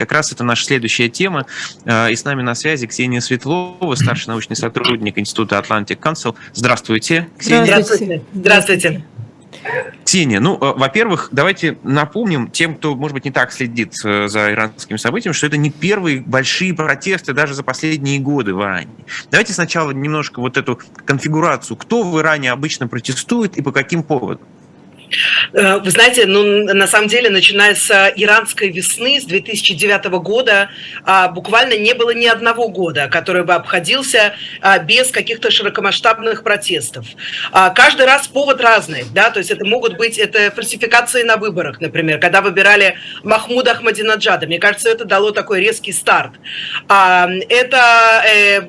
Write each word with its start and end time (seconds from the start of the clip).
Как 0.00 0.12
раз 0.12 0.32
это 0.32 0.44
наша 0.44 0.64
следующая 0.64 1.10
тема. 1.10 1.44
И 1.84 2.14
с 2.16 2.24
нами 2.24 2.40
на 2.40 2.54
связи 2.54 2.86
Ксения 2.86 3.20
Светлова, 3.20 3.94
старший 3.96 4.28
научный 4.28 4.56
сотрудник 4.56 5.18
Института 5.18 5.58
Atlantic 5.58 5.98
Council. 5.98 6.34
Здравствуйте, 6.54 7.28
Ксения. 7.36 7.66
Здравствуйте. 7.66 8.22
Здравствуйте. 8.32 9.04
Ксения, 10.06 10.40
ну, 10.40 10.56
э, 10.56 10.72
во-первых, 10.74 11.28
давайте 11.32 11.76
напомним 11.82 12.50
тем, 12.50 12.76
кто, 12.76 12.94
может 12.94 13.12
быть, 13.12 13.26
не 13.26 13.30
так 13.30 13.52
следит 13.52 13.92
э, 14.04 14.26
за 14.26 14.52
иранскими 14.52 14.96
событиями, 14.96 15.34
что 15.34 15.48
это 15.48 15.58
не 15.58 15.70
первые 15.70 16.22
большие 16.22 16.72
протесты 16.72 17.34
даже 17.34 17.52
за 17.52 17.62
последние 17.62 18.20
годы 18.20 18.54
в 18.54 18.62
Иране. 18.62 18.88
Давайте 19.30 19.52
сначала 19.52 19.90
немножко 19.90 20.40
вот 20.40 20.56
эту 20.56 20.80
конфигурацию, 21.04 21.76
кто 21.76 22.02
в 22.02 22.18
Иране 22.18 22.52
обычно 22.52 22.88
протестует 22.88 23.58
и 23.58 23.62
по 23.62 23.70
каким 23.70 24.02
поводам. 24.02 24.46
Э, 25.52 25.78
вы 25.78 25.90
знаете, 25.90 26.26
ну, 26.26 26.64
на 26.74 26.86
самом 26.86 27.08
деле, 27.08 27.30
начиная 27.30 27.74
с 27.74 27.90
иранской 28.16 28.70
весны, 28.70 29.20
с 29.20 29.24
2009 29.24 30.20
года, 30.20 30.70
а, 31.04 31.28
буквально 31.28 31.76
не 31.78 31.94
было 31.94 32.10
ни 32.10 32.26
одного 32.26 32.68
года, 32.68 33.08
который 33.08 33.44
бы 33.44 33.54
обходился 33.54 34.34
а, 34.60 34.78
без 34.78 35.10
каких-то 35.10 35.50
широкомасштабных 35.50 36.42
протестов. 36.42 37.06
А, 37.52 37.70
каждый 37.70 38.06
раз 38.06 38.28
повод 38.28 38.60
разный, 38.60 39.04
да, 39.12 39.30
то 39.30 39.38
есть 39.38 39.50
это 39.50 39.64
могут 39.64 39.96
быть, 39.96 40.18
это 40.18 40.50
фальсификации 40.50 41.22
на 41.22 41.36
выборах, 41.36 41.80
например, 41.80 42.18
когда 42.18 42.40
выбирали 42.40 42.96
Махмуда 43.22 43.72
Ахмадинаджада. 43.72 44.46
Мне 44.46 44.58
кажется, 44.58 44.88
это 44.88 45.04
дало 45.04 45.30
такой 45.32 45.60
резкий 45.60 45.92
старт. 45.92 46.32
Это 46.88 48.22
э, 48.26 48.60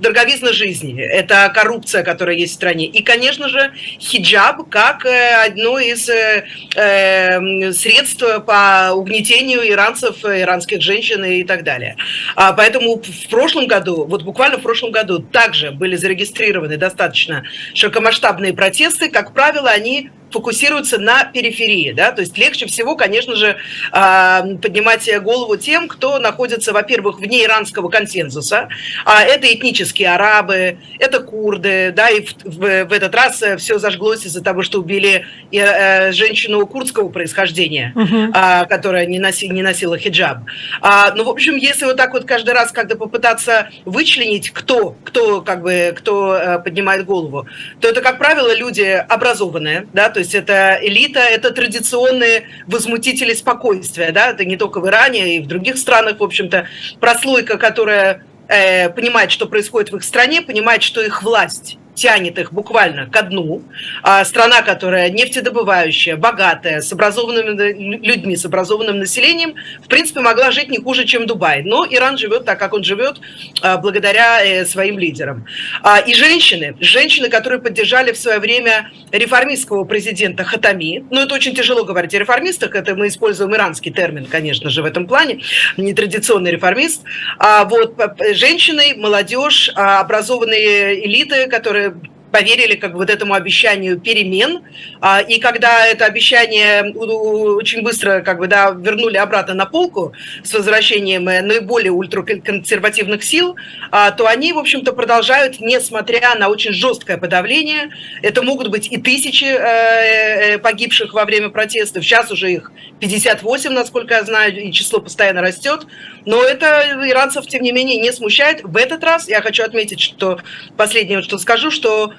дороговизна 0.00 0.52
жизни, 0.52 1.00
это 1.00 1.50
коррупция, 1.54 2.02
которая 2.02 2.36
есть 2.36 2.52
в 2.52 2.56
стране. 2.56 2.86
И, 2.86 3.02
конечно 3.02 3.48
же, 3.48 3.72
хиджаб 4.00 4.68
как 4.70 5.04
э, 5.06 5.53
одно 5.54 5.78
из 5.78 6.08
э, 6.08 6.44
э, 6.74 7.72
средств 7.72 8.24
по 8.44 8.90
угнетению 8.92 9.68
иранцев, 9.68 10.24
иранских 10.24 10.82
женщин 10.82 11.24
и 11.24 11.44
так 11.44 11.62
далее. 11.62 11.96
А 12.34 12.52
поэтому 12.52 13.00
в 13.00 13.28
прошлом 13.28 13.66
году, 13.66 14.04
вот 14.04 14.22
буквально 14.22 14.58
в 14.58 14.62
прошлом 14.62 14.90
году, 14.90 15.20
также 15.20 15.70
были 15.70 15.96
зарегистрированы 15.96 16.76
достаточно 16.76 17.44
широкомасштабные 17.74 18.52
протесты. 18.52 19.08
Как 19.10 19.32
правило, 19.32 19.70
они 19.70 20.10
фокусируются 20.34 20.98
на 20.98 21.24
периферии, 21.24 21.92
да, 21.92 22.10
то 22.10 22.20
есть 22.20 22.36
легче 22.36 22.66
всего, 22.66 22.96
конечно 22.96 23.36
же, 23.36 23.56
а, 23.92 24.42
поднимать 24.60 25.08
голову 25.22 25.56
тем, 25.56 25.86
кто 25.86 26.18
находится, 26.18 26.72
во-первых, 26.72 27.20
вне 27.20 27.44
иранского 27.44 27.88
консенсуса, 27.88 28.68
а 29.04 29.22
это 29.22 29.46
этнические 29.46 30.12
арабы, 30.12 30.78
это 30.98 31.20
курды, 31.20 31.92
да, 31.94 32.08
и 32.08 32.22
в, 32.22 32.34
в, 32.44 32.84
в 32.86 32.92
этот 32.92 33.14
раз 33.14 33.42
все 33.58 33.78
зажглось 33.78 34.26
из-за 34.26 34.42
того, 34.42 34.62
что 34.62 34.80
убили 34.80 35.24
э, 35.52 36.10
женщину 36.10 36.66
курдского 36.66 37.10
происхождения, 37.10 37.94
а, 38.34 38.64
которая 38.64 39.06
не, 39.06 39.20
носи, 39.20 39.48
не 39.48 39.62
носила 39.62 39.96
хиджаб. 39.98 40.38
А, 40.80 41.12
ну, 41.14 41.22
в 41.22 41.28
общем, 41.28 41.54
если 41.54 41.84
вот 41.84 41.96
так 41.96 42.12
вот 42.12 42.24
каждый 42.24 42.54
раз 42.54 42.72
как-то 42.72 42.96
попытаться 42.96 43.68
вычленить, 43.84 44.50
кто, 44.50 44.96
кто 45.04 45.42
как 45.42 45.62
бы, 45.62 45.94
кто 45.96 46.34
э, 46.34 46.58
поднимает 46.58 47.04
голову, 47.04 47.46
то 47.78 47.86
это, 47.86 48.00
как 48.00 48.18
правило, 48.18 48.52
люди 48.52 49.04
образованные, 49.08 49.86
да, 49.92 50.10
то 50.10 50.18
есть 50.20 50.23
есть 50.24 50.34
это 50.34 50.78
элита, 50.82 51.20
это 51.20 51.50
традиционные 51.50 52.48
возмутители 52.66 53.34
спокойствия, 53.34 54.10
да, 54.12 54.30
это 54.30 54.44
не 54.44 54.56
только 54.56 54.80
в 54.80 54.86
Иране, 54.88 55.36
и 55.36 55.40
в 55.40 55.46
других 55.46 55.78
странах, 55.78 56.20
в 56.20 56.24
общем-то, 56.24 56.66
прослойка, 57.00 57.58
которая 57.58 58.24
э, 58.48 58.90
понимает, 58.90 59.30
что 59.30 59.46
происходит 59.46 59.92
в 59.92 59.96
их 59.96 60.04
стране, 60.04 60.42
понимает, 60.42 60.82
что 60.82 61.02
их 61.02 61.22
власть 61.22 61.78
тянет 61.94 62.38
их 62.38 62.52
буквально 62.52 63.06
ко 63.06 63.22
дну. 63.22 63.62
А 64.02 64.24
страна, 64.24 64.62
которая 64.62 65.10
нефтедобывающая, 65.10 66.16
богатая, 66.16 66.80
с 66.80 66.92
образованными 66.92 68.04
людьми, 68.04 68.36
с 68.36 68.44
образованным 68.44 68.98
населением, 68.98 69.54
в 69.82 69.88
принципе, 69.88 70.20
могла 70.20 70.50
жить 70.50 70.68
не 70.70 70.78
хуже, 70.78 71.04
чем 71.04 71.26
Дубай. 71.26 71.62
Но 71.62 71.86
Иран 71.88 72.18
живет 72.18 72.44
так, 72.44 72.58
как 72.58 72.72
он 72.74 72.84
живет, 72.84 73.20
а, 73.62 73.78
благодаря 73.78 74.44
э, 74.44 74.64
своим 74.64 74.98
лидерам. 74.98 75.46
А, 75.82 75.98
и 75.98 76.14
женщины, 76.14 76.76
женщины, 76.80 77.28
которые 77.28 77.60
поддержали 77.60 78.12
в 78.12 78.16
свое 78.16 78.38
время 78.38 78.90
реформистского 79.12 79.84
президента 79.84 80.44
Хатами, 80.44 81.04
ну, 81.10 81.20
это 81.20 81.34
очень 81.34 81.54
тяжело 81.54 81.84
говорить 81.84 82.14
о 82.14 82.18
реформистах, 82.18 82.74
это 82.74 82.94
мы 82.94 83.08
используем 83.08 83.54
иранский 83.54 83.92
термин, 83.92 84.26
конечно 84.26 84.70
же, 84.70 84.82
в 84.82 84.84
этом 84.84 85.06
плане, 85.06 85.40
нетрадиционный 85.76 86.50
реформист. 86.50 87.02
А 87.38 87.64
вот 87.64 87.94
женщины, 88.32 88.94
молодежь, 88.96 89.70
образованные 89.74 91.06
элиты, 91.06 91.46
которые 91.48 91.83
disturbed 91.84 92.08
поверили 92.34 92.74
как 92.74 92.94
бы 92.94 92.98
вот 92.98 93.10
этому 93.10 93.34
обещанию 93.34 94.00
перемен, 94.00 94.62
а, 95.00 95.20
и 95.20 95.38
когда 95.38 95.86
это 95.86 96.04
обещание 96.04 96.92
очень 96.92 97.82
быстро 97.82 98.22
как 98.22 98.38
бы, 98.40 98.48
да, 98.48 98.72
вернули 98.76 99.16
обратно 99.16 99.54
на 99.54 99.66
полку 99.66 100.12
с 100.42 100.52
возвращением 100.52 101.28
э, 101.28 101.42
наиболее 101.42 101.92
ультраконсервативных 101.92 103.22
сил, 103.22 103.54
а, 103.92 104.10
то 104.10 104.26
они, 104.26 104.52
в 104.52 104.58
общем-то, 104.58 104.92
продолжают, 104.92 105.60
несмотря 105.60 106.34
на 106.34 106.48
очень 106.48 106.72
жесткое 106.72 107.18
подавление, 107.18 107.90
это 108.20 108.42
могут 108.42 108.66
быть 108.68 108.90
и 108.90 108.96
тысячи 108.96 109.44
э, 109.44 110.54
э, 110.54 110.58
погибших 110.58 111.14
во 111.14 111.24
время 111.26 111.50
протестов, 111.50 112.02
сейчас 112.02 112.32
уже 112.32 112.50
их 112.50 112.72
58, 112.98 113.70
насколько 113.70 114.14
я 114.14 114.24
знаю, 114.24 114.60
и 114.60 114.72
число 114.72 114.98
постоянно 114.98 115.40
растет, 115.40 115.86
но 116.26 116.42
это 116.42 116.98
иранцев, 117.08 117.46
тем 117.46 117.62
не 117.62 117.70
менее, 117.70 118.00
не 118.00 118.12
смущает. 118.12 118.62
В 118.64 118.76
этот 118.76 119.04
раз 119.04 119.28
я 119.28 119.40
хочу 119.40 119.62
отметить, 119.62 120.00
что 120.00 120.40
последнее, 120.76 121.22
что 121.22 121.38
скажу, 121.38 121.70
что 121.70 122.12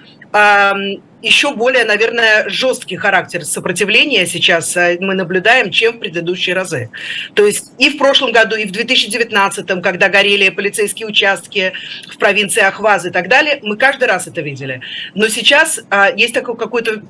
еще 1.22 1.56
более, 1.56 1.85
наверное, 1.85 2.47
жесткий 2.50 2.97
характер 2.97 3.44
сопротивления 3.46 4.28
сейчас 4.28 4.78
э, 4.78 4.97
мы 5.00 5.16
наблюдаем, 5.16 5.72
чем 5.72 5.94
в 5.94 6.00
предыдущие 6.00 6.56
разы. 6.56 6.91
То 7.34 7.46
есть 7.46 7.72
и 7.79 7.90
в 7.90 7.97
прошлом 7.97 8.31
году, 8.31 8.56
и 8.56 8.66
в 8.66 8.72
2019, 8.72 9.81
когда 9.81 10.09
горели 10.09 10.50
полицейские 10.50 11.07
участки 11.07 11.73
в 12.07 12.18
провинции 12.18 12.62
Ахваз 12.62 13.06
и 13.06 13.09
так 13.09 13.28
далее, 13.28 13.59
мы 13.63 13.75
каждый 13.78 14.07
раз 14.07 14.28
это 14.28 14.41
видели. 14.41 14.81
Но 15.16 15.28
сейчас 15.28 15.79
а, 15.90 16.12
есть 16.16 16.34
такой 16.34 16.57
какой-то 16.57 17.02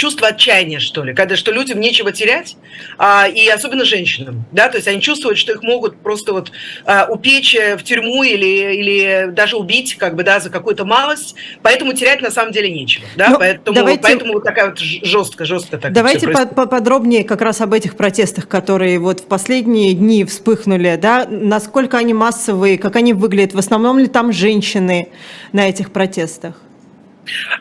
чувство 0.00 0.28
отчаяния, 0.28 0.80
что 0.80 1.04
ли, 1.04 1.12
когда 1.12 1.36
что 1.36 1.52
людям 1.52 1.78
нечего 1.78 2.10
терять, 2.10 2.56
а, 2.96 3.28
и 3.28 3.46
особенно 3.48 3.84
женщинам, 3.84 4.46
да, 4.50 4.70
то 4.70 4.78
есть 4.78 4.88
они 4.88 5.02
чувствуют, 5.02 5.36
что 5.36 5.52
их 5.52 5.62
могут 5.62 6.00
просто 6.00 6.32
вот 6.32 6.50
а, 6.86 7.06
упечь 7.10 7.54
э, 7.54 7.76
в 7.76 7.82
тюрьму 7.82 8.22
или, 8.22 8.74
или 8.76 9.28
даже 9.30 9.58
убить, 9.58 9.96
как 9.96 10.16
бы, 10.16 10.22
да, 10.22 10.40
за 10.40 10.48
какую-то 10.48 10.86
малость, 10.86 11.34
поэтому 11.60 11.92
терять 11.92 12.22
на 12.22 12.30
самом 12.30 12.52
деле 12.52 12.70
нечего, 12.70 13.04
да, 13.14 13.28
ну, 13.28 13.38
поэтому, 13.38 13.74
давайте, 13.74 14.02
поэтому 14.02 14.32
вот 14.32 14.44
такая 14.44 14.70
вот 14.70 14.78
жестко, 14.78 15.44
жестко 15.44 15.76
так 15.76 15.92
Давайте 15.92 16.28
подробнее 16.28 17.22
как 17.22 17.42
раз 17.42 17.60
об 17.60 17.74
этих 17.74 17.94
протестах, 17.94 18.48
которые 18.48 18.98
вот 18.98 19.20
в 19.20 19.26
последние 19.26 19.92
дни 19.92 20.24
вспыхнули, 20.24 20.98
да, 21.00 21.26
насколько 21.28 21.98
они 21.98 22.14
массовые, 22.14 22.78
как 22.78 22.96
они 22.96 23.12
выглядят, 23.12 23.52
в 23.52 23.58
основном 23.58 23.98
ли 23.98 24.06
там 24.06 24.32
женщины 24.32 25.10
на 25.52 25.68
этих 25.68 25.92
протестах? 25.92 26.54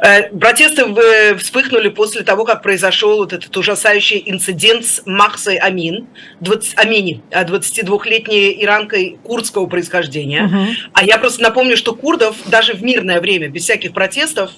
Э, 0.01 0.29
протесты 0.29 0.85
вспыхнули 1.35 1.89
после 1.89 2.23
того, 2.23 2.45
как 2.45 2.61
произошел 2.61 3.17
вот 3.17 3.33
этот 3.33 3.55
ужасающий 3.57 4.21
инцидент 4.25 4.85
с 4.85 5.01
Махсой 5.05 5.57
Амин, 5.57 6.07
20, 6.39 6.77
Амини, 6.77 7.21
22-летней 7.31 8.51
э, 8.51 8.63
иранкой 8.63 9.19
курдского 9.23 9.67
происхождения. 9.67 10.45
Угу. 10.45 10.65
А 10.93 11.03
я 11.03 11.17
просто 11.17 11.41
напомню, 11.41 11.77
что 11.77 11.93
курдов 11.93 12.35
даже 12.47 12.73
в 12.73 12.83
мирное 12.83 13.19
время, 13.19 13.49
без 13.49 13.63
всяких 13.63 13.93
протестов, 13.93 14.51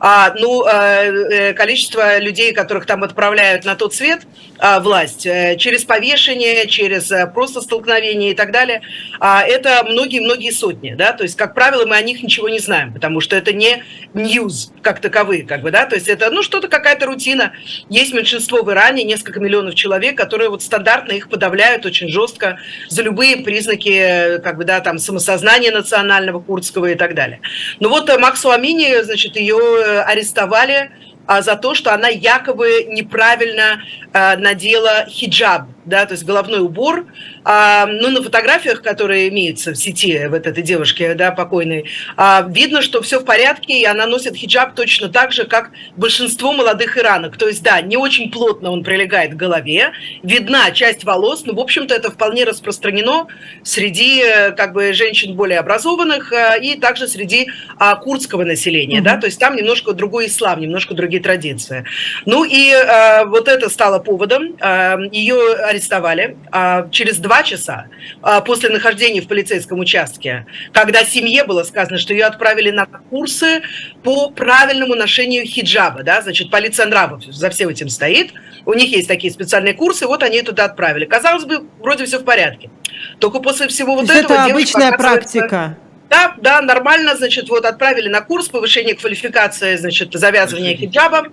а, 0.00 0.34
ну, 0.38 0.64
э, 0.66 1.52
количество 1.54 2.18
людей, 2.18 2.52
которых 2.52 2.86
там 2.86 3.04
отправляют 3.04 3.64
на 3.64 3.74
тот 3.74 3.94
свет, 3.94 4.22
а, 4.58 4.80
власть, 4.80 5.22
через 5.22 5.84
повешение, 5.84 6.66
через 6.66 7.12
просто 7.32 7.60
столкновение 7.60 8.32
и 8.32 8.34
так 8.34 8.52
далее, 8.52 8.82
а, 9.20 9.42
это 9.42 9.84
многие-многие 9.88 10.50
сотни. 10.50 10.94
Да? 10.94 11.12
То 11.12 11.22
есть, 11.22 11.36
как 11.36 11.54
правило, 11.54 11.86
мы 11.86 11.96
о 11.96 12.02
них 12.02 12.22
ничего 12.22 12.48
не 12.48 12.58
знаем, 12.58 12.92
потому 12.92 13.20
что 13.20 13.36
это 13.36 13.52
не 13.52 13.82
news 14.14 14.57
как 14.82 15.00
таковые, 15.00 15.44
как 15.44 15.62
бы, 15.62 15.70
да, 15.70 15.86
то 15.86 15.94
есть 15.94 16.08
это, 16.08 16.30
ну, 16.30 16.42
что-то, 16.42 16.68
какая-то 16.68 17.06
рутина. 17.06 17.52
Есть 17.88 18.12
меньшинство 18.12 18.62
в 18.62 18.70
Иране, 18.70 19.04
несколько 19.04 19.40
миллионов 19.40 19.74
человек, 19.74 20.16
которые 20.16 20.50
вот 20.50 20.62
стандартно 20.62 21.12
их 21.12 21.28
подавляют 21.28 21.86
очень 21.86 22.08
жестко 22.08 22.58
за 22.88 23.02
любые 23.02 23.38
признаки, 23.38 24.38
как 24.42 24.56
бы, 24.56 24.64
да, 24.64 24.80
там, 24.80 24.98
самосознания 24.98 25.70
национального, 25.70 26.40
курдского 26.40 26.86
и 26.86 26.94
так 26.94 27.14
далее. 27.14 27.40
Ну 27.80 27.88
вот 27.88 28.08
э, 28.08 28.18
Максу 28.18 28.50
Амини, 28.50 29.02
значит, 29.02 29.36
ее 29.36 29.58
э, 29.58 30.00
арестовали 30.02 30.90
а, 31.26 31.42
за 31.42 31.56
то, 31.56 31.74
что 31.74 31.92
она 31.92 32.08
якобы 32.08 32.86
неправильно 32.88 33.82
надела 34.14 35.04
хиджаб, 35.08 35.66
да, 35.88 36.06
то 36.06 36.12
есть 36.12 36.24
головной 36.24 36.60
убор. 36.60 37.06
А, 37.44 37.86
ну, 37.86 38.10
на 38.10 38.22
фотографиях, 38.22 38.82
которые 38.82 39.28
имеются 39.28 39.72
в 39.72 39.76
сети 39.76 40.26
вот 40.28 40.46
этой 40.46 40.62
девушки, 40.62 41.12
да, 41.14 41.30
покойной, 41.30 41.86
а, 42.16 42.46
видно, 42.48 42.82
что 42.82 43.02
все 43.02 43.20
в 43.20 43.24
порядке, 43.24 43.80
и 43.80 43.84
она 43.84 44.06
носит 44.06 44.36
хиджаб 44.36 44.74
точно 44.74 45.08
так 45.08 45.32
же, 45.32 45.44
как 45.44 45.70
большинство 45.96 46.52
молодых 46.52 46.96
иранок. 46.96 47.36
То 47.36 47.48
есть, 47.48 47.62
да, 47.62 47.80
не 47.80 47.96
очень 47.96 48.30
плотно 48.30 48.70
он 48.70 48.84
прилегает 48.84 49.32
к 49.32 49.36
голове, 49.36 49.92
видна 50.22 50.70
часть 50.70 51.04
волос, 51.04 51.44
но, 51.44 51.54
в 51.54 51.60
общем-то, 51.60 51.94
это 51.94 52.10
вполне 52.10 52.44
распространено 52.44 53.26
среди, 53.62 54.22
как 54.56 54.72
бы, 54.72 54.92
женщин 54.92 55.34
более 55.34 55.58
образованных 55.58 56.32
а, 56.32 56.56
и 56.56 56.76
также 56.76 57.08
среди 57.08 57.48
а, 57.78 57.96
курдского 57.96 58.44
населения, 58.44 58.98
mm-hmm. 58.98 59.02
да, 59.02 59.16
то 59.16 59.26
есть 59.26 59.38
там 59.38 59.56
немножко 59.56 59.92
другой 59.92 60.26
ислам, 60.26 60.60
немножко 60.60 60.94
другие 60.94 61.22
традиции. 61.22 61.84
Ну 62.26 62.44
и 62.44 62.72
а, 62.72 63.24
вот 63.24 63.48
это 63.48 63.68
стало 63.68 63.98
поводом. 63.98 64.56
А, 64.60 64.98
ее 65.12 65.54
арестовали 65.78 66.36
а, 66.50 66.88
через 66.90 67.18
два 67.18 67.42
часа 67.42 67.86
а, 68.22 68.40
после 68.40 68.68
нахождения 68.68 69.20
в 69.20 69.28
полицейском 69.28 69.78
участке, 69.78 70.46
когда 70.72 71.04
семье 71.04 71.44
было 71.44 71.62
сказано, 71.62 71.98
что 71.98 72.12
ее 72.12 72.24
отправили 72.26 72.70
на 72.70 72.86
курсы 72.86 73.62
по 74.02 74.30
правильному 74.30 74.94
ношению 74.94 75.46
хиджаба, 75.46 76.02
да, 76.02 76.20
значит, 76.22 76.50
полиция 76.50 76.86
нравов 76.86 77.24
за 77.24 77.50
всем 77.50 77.68
этим 77.68 77.88
стоит, 77.88 78.32
у 78.66 78.74
них 78.74 78.90
есть 78.90 79.08
такие 79.08 79.32
специальные 79.32 79.74
курсы, 79.74 80.06
вот 80.06 80.22
они 80.22 80.42
туда 80.42 80.64
отправили. 80.64 81.04
Казалось 81.04 81.44
бы, 81.44 81.66
вроде 81.78 82.04
все 82.04 82.18
в 82.18 82.24
порядке. 82.24 82.70
Только 83.18 83.40
после 83.40 83.68
всего 83.68 83.94
вот 83.94 84.10
этого... 84.10 84.32
Это 84.32 84.44
обычная 84.44 84.92
практика. 84.92 85.78
Да, 86.10 86.34
да, 86.38 86.62
нормально, 86.62 87.16
значит, 87.16 87.48
вот 87.50 87.64
отправили 87.66 88.08
на 88.08 88.22
курс 88.22 88.48
повышения 88.48 88.94
квалификации, 88.94 89.76
значит, 89.76 90.12
завязывания 90.12 90.74
хиджаба. 90.74 91.28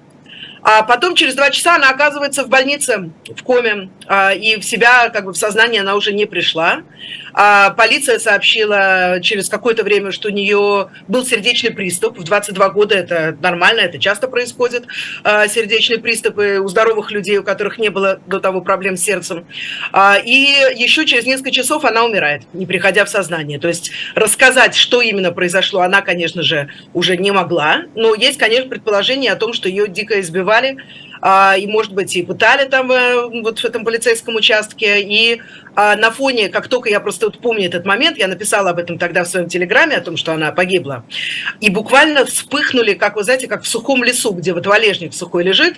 А 0.67 0.81
потом 0.81 1.13
через 1.13 1.35
два 1.35 1.51
часа 1.51 1.75
она 1.75 1.91
оказывается 1.91 2.43
в 2.43 2.49
больнице, 2.49 3.11
в 3.37 3.43
коме, 3.43 3.91
а, 4.07 4.33
и 4.33 4.59
в 4.59 4.65
себя, 4.65 5.09
как 5.09 5.25
бы 5.25 5.31
в 5.31 5.37
сознание 5.37 5.81
она 5.81 5.93
уже 5.93 6.11
не 6.11 6.25
пришла. 6.25 6.81
А 7.37 7.71
полиция 7.71 8.17
сообщила 8.17 9.19
через 9.21 9.49
какое-то 9.49 9.83
время, 9.83 10.13
что 10.13 10.29
у 10.29 10.31
нее 10.31 10.89
был 11.09 11.25
сердечный 11.25 11.71
приступ. 11.71 12.17
В 12.17 12.23
22 12.23 12.69
года 12.69 12.95
это 12.95 13.37
нормально, 13.41 13.81
это 13.81 13.99
часто 13.99 14.29
происходит. 14.29 14.85
А, 15.25 15.45
сердечные 15.49 15.99
приступы 15.99 16.59
у 16.63 16.67
здоровых 16.69 17.11
людей, 17.11 17.37
у 17.37 17.43
которых 17.43 17.77
не 17.77 17.89
было 17.89 18.21
до 18.25 18.39
того 18.39 18.61
проблем 18.61 18.95
с 18.95 19.01
сердцем. 19.01 19.45
А, 19.91 20.17
и 20.17 20.31
еще 20.77 21.05
через 21.05 21.25
несколько 21.25 21.51
часов 21.51 21.83
она 21.83 22.05
умирает, 22.05 22.43
не 22.53 22.65
приходя 22.65 23.03
в 23.03 23.09
сознание. 23.09 23.59
То 23.59 23.67
есть 23.67 23.91
рассказать, 24.15 24.73
что 24.73 25.01
именно 25.01 25.33
произошло, 25.33 25.81
она, 25.81 26.01
конечно 26.01 26.41
же, 26.41 26.69
уже 26.93 27.17
не 27.17 27.31
могла. 27.31 27.83
Но 27.95 28.15
есть, 28.15 28.37
конечно, 28.37 28.69
предположение 28.69 29.33
о 29.33 29.35
том, 29.35 29.51
что 29.51 29.67
ее 29.67 29.89
дико 29.89 30.21
избивали 30.21 30.77
а, 31.21 31.55
и, 31.57 31.67
может 31.67 31.93
быть, 31.93 32.15
и 32.15 32.23
пытали 32.23 32.67
там 32.69 32.91
э, 32.91 33.41
вот 33.41 33.59
в 33.59 33.65
этом 33.65 33.83
полицейском 33.83 34.35
участке. 34.35 35.01
И 35.01 35.41
а, 35.75 35.95
на 35.95 36.11
фоне, 36.11 36.49
как 36.49 36.67
только 36.67 36.89
я 36.89 36.99
просто 36.99 37.27
вот 37.27 37.39
помню 37.39 37.67
этот 37.67 37.85
момент, 37.85 38.17
я 38.17 38.27
написала 38.27 38.71
об 38.71 38.79
этом 38.79 38.97
тогда 38.97 39.23
в 39.23 39.27
своем 39.27 39.49
телеграме, 39.49 39.95
о 39.95 40.01
том, 40.01 40.17
что 40.17 40.33
она 40.33 40.51
погибла, 40.51 41.05
и 41.59 41.69
буквально 41.69 42.25
вспыхнули, 42.25 42.93
как 42.93 43.15
вы 43.15 43.23
знаете, 43.23 43.47
как 43.47 43.63
в 43.63 43.67
сухом 43.67 44.03
лесу, 44.03 44.31
где 44.31 44.53
вот 44.53 44.65
валежник 44.65 45.13
сухой 45.13 45.43
лежит, 45.43 45.75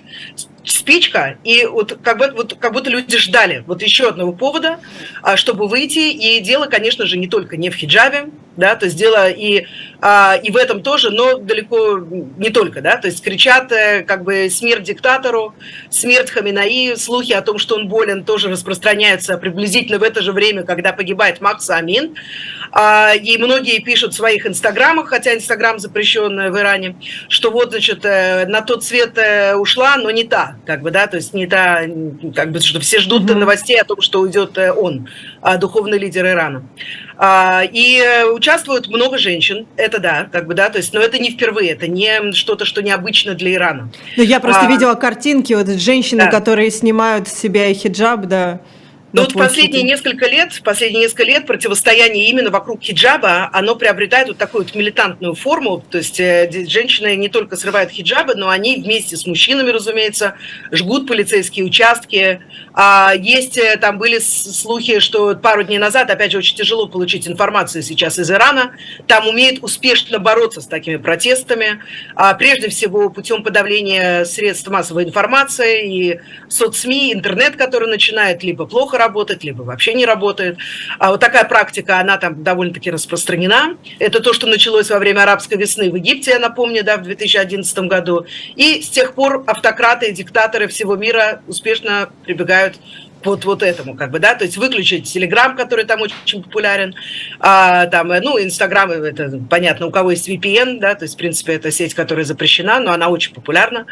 спичка, 0.67 1.37
и 1.43 1.65
вот 1.65 1.97
как, 2.03 2.17
бы, 2.17 2.31
вот 2.35 2.55
как 2.59 2.73
будто 2.73 2.89
люди 2.89 3.17
ждали 3.17 3.63
вот 3.67 3.81
еще 3.81 4.09
одного 4.09 4.33
повода, 4.33 4.79
а, 5.21 5.37
чтобы 5.37 5.67
выйти. 5.67 6.11
И 6.11 6.39
дело, 6.41 6.65
конечно 6.65 7.05
же, 7.05 7.17
не 7.17 7.27
только 7.27 7.57
не 7.57 7.69
в 7.69 7.75
хиджабе, 7.75 8.25
да, 8.57 8.75
то 8.75 8.85
есть 8.85 8.97
дело 8.97 9.29
и, 9.29 9.67
а, 10.01 10.35
и 10.35 10.51
в 10.51 10.57
этом 10.57 10.81
тоже, 10.81 11.11
но 11.11 11.37
далеко 11.37 11.99
не 11.99 12.49
только, 12.49 12.81
да, 12.81 12.97
то 12.97 13.07
есть 13.07 13.23
кричат 13.23 13.71
э, 13.71 14.03
как 14.03 14.23
бы 14.23 14.49
смерть 14.49 14.83
диктатору, 14.83 15.53
смерть 15.89 16.31
Хаминаи, 16.31 16.95
слухи 16.95 17.33
о 17.33 17.41
том, 17.41 17.59
что 17.59 17.75
он 17.75 17.87
болен, 17.87 18.23
тоже 18.23 18.49
распространяются 18.49 19.37
приблизительно 19.37 19.86
в 19.95 20.03
это 20.03 20.21
же 20.21 20.31
время, 20.31 20.63
когда 20.63 20.93
погибает 20.93 21.41
Макс 21.41 21.69
Амин, 21.69 22.15
а, 22.71 23.13
и 23.13 23.37
многие 23.37 23.79
пишут 23.79 24.13
в 24.13 24.17
своих 24.17 24.45
инстаграмах, 24.45 25.07
хотя 25.09 25.33
инстаграм 25.33 25.79
запрещен 25.79 26.51
в 26.51 26.57
Иране, 26.57 26.95
что 27.29 27.51
вот, 27.51 27.71
значит, 27.71 28.03
э, 28.03 28.45
на 28.47 28.61
тот 28.61 28.83
свет 28.83 29.17
э, 29.17 29.55
ушла, 29.55 29.97
но 29.97 30.11
не 30.11 30.25
та, 30.25 30.57
как 30.65 30.81
бы, 30.81 30.91
да, 30.91 31.07
то 31.07 31.17
есть 31.17 31.33
не 31.33 31.47
та, 31.47 31.83
как 32.35 32.51
бы, 32.51 32.59
что 32.59 32.79
все 32.79 32.99
ждут 32.99 33.23
новостей 33.33 33.79
о 33.79 33.85
том, 33.85 34.01
что 34.01 34.19
уйдет 34.19 34.57
он, 34.57 35.07
духовный 35.59 35.97
лидер 35.97 36.25
Ирана. 36.25 36.63
А, 37.17 37.63
и 37.63 38.03
участвуют 38.31 38.87
много 38.89 39.17
женщин, 39.17 39.65
это 39.75 39.99
да, 39.99 40.29
как 40.31 40.45
бы, 40.47 40.53
да, 40.53 40.69
то 40.69 40.77
есть, 40.77 40.93
но 40.93 40.99
это 40.99 41.17
не 41.17 41.31
впервые, 41.31 41.71
это 41.71 41.87
не 41.87 42.31
что-то, 42.33 42.65
что 42.65 42.83
необычно 42.83 43.33
для 43.33 43.53
Ирана. 43.53 43.89
Ну, 44.15 44.23
я 44.23 44.39
просто 44.39 44.65
а, 44.65 44.69
видела 44.69 44.93
картинки, 44.93 45.53
вот 45.53 45.67
женщины, 45.67 46.25
да. 46.25 46.31
которые 46.31 46.69
снимают 46.69 47.27
с 47.27 47.33
себя 47.33 47.73
хиджаб, 47.73 48.25
да. 48.25 48.61
Ну 49.17 49.23
вот 49.23 49.33
последние 49.33 49.81
несколько 49.81 50.27
лет, 50.27 50.61
последние 50.63 51.03
несколько 51.03 51.23
лет 51.23 51.47
противостояние 51.47 52.29
именно 52.29 52.51
вокруг 52.51 52.83
хиджаба, 52.83 53.49
оно 53.51 53.75
приобретает 53.75 54.27
вот 54.27 54.37
такую 54.37 54.63
вот 54.63 54.75
милитантную 54.75 55.33
форму, 55.33 55.83
то 55.89 55.97
есть 55.97 56.19
э, 56.19 56.49
женщины 56.67 57.15
не 57.15 57.27
только 57.27 57.57
срывают 57.57 57.89
хиджабы, 57.89 58.35
но 58.35 58.49
они 58.49 58.75
вместе 58.75 59.17
с 59.17 59.25
мужчинами, 59.25 59.71
разумеется, 59.71 60.35
жгут 60.71 61.07
полицейские 61.07 61.65
участки. 61.65 62.41
А 62.73 63.13
есть, 63.17 63.57
э, 63.57 63.77
там 63.77 63.97
были 63.97 64.19
слухи, 64.19 64.99
что 64.99 65.35
пару 65.35 65.63
дней 65.63 65.79
назад, 65.79 66.11
опять 66.11 66.31
же, 66.31 66.37
очень 66.37 66.55
тяжело 66.55 66.87
получить 66.87 67.27
информацию 67.27 67.81
сейчас 67.81 68.19
из 68.19 68.29
Ирана, 68.29 68.73
там 69.07 69.27
умеют 69.27 69.63
успешно 69.63 70.19
бороться 70.19 70.61
с 70.61 70.67
такими 70.67 70.97
протестами, 70.97 71.81
а 72.15 72.35
прежде 72.35 72.69
всего 72.69 73.09
путем 73.09 73.41
подавления 73.41 74.25
средств 74.25 74.67
массовой 74.69 75.05
информации 75.05 75.87
и 75.91 76.19
соцсми, 76.49 77.11
интернет, 77.13 77.55
который 77.55 77.89
начинает 77.89 78.43
либо 78.43 78.67
плохо 78.67 78.97
работать, 78.97 79.06
либо 79.43 79.63
вообще 79.63 79.93
не 79.93 80.05
работает. 80.05 80.57
А 80.99 81.11
вот 81.11 81.19
такая 81.19 81.45
практика, 81.45 81.99
она 81.99 82.17
там 82.17 82.43
довольно-таки 82.43 82.91
распространена. 82.91 83.77
Это 83.99 84.21
то, 84.21 84.33
что 84.33 84.47
началось 84.47 84.89
во 84.89 84.99
время 84.99 85.23
арабской 85.23 85.57
весны 85.57 85.91
в 85.91 85.95
Египте, 85.95 86.31
я 86.31 86.39
напомню, 86.39 86.83
да, 86.83 86.97
в 86.97 87.03
2011 87.03 87.77
году. 87.79 88.25
И 88.55 88.81
с 88.81 88.89
тех 88.89 89.13
пор 89.13 89.43
автократы 89.47 90.07
и 90.07 90.11
диктаторы 90.13 90.67
всего 90.67 90.95
мира 90.95 91.41
успешно 91.47 92.09
прибегают 92.25 92.79
вот, 93.23 93.45
вот 93.45 93.63
этому, 93.63 93.95
как 93.95 94.11
бы, 94.11 94.19
да, 94.19 94.35
то 94.35 94.45
есть 94.45 94.57
выключить 94.57 95.11
Телеграм, 95.11 95.55
который 95.55 95.85
там 95.85 96.01
очень 96.01 96.43
популярен, 96.43 96.95
а, 97.39 97.87
там, 97.87 98.07
ну, 98.07 98.41
Инстаграм, 98.41 98.89
это 98.91 99.41
понятно, 99.49 99.87
у 99.87 99.91
кого 99.91 100.11
есть 100.11 100.29
VPN, 100.29 100.79
да, 100.79 100.95
то 100.95 101.03
есть, 101.03 101.15
в 101.15 101.17
принципе, 101.17 101.53
это 101.53 101.71
сеть, 101.71 101.93
которая 101.93 102.25
запрещена, 102.25 102.79
но 102.79 102.91
она 102.91 103.09
очень 103.09 103.33
популярна, 103.33 103.85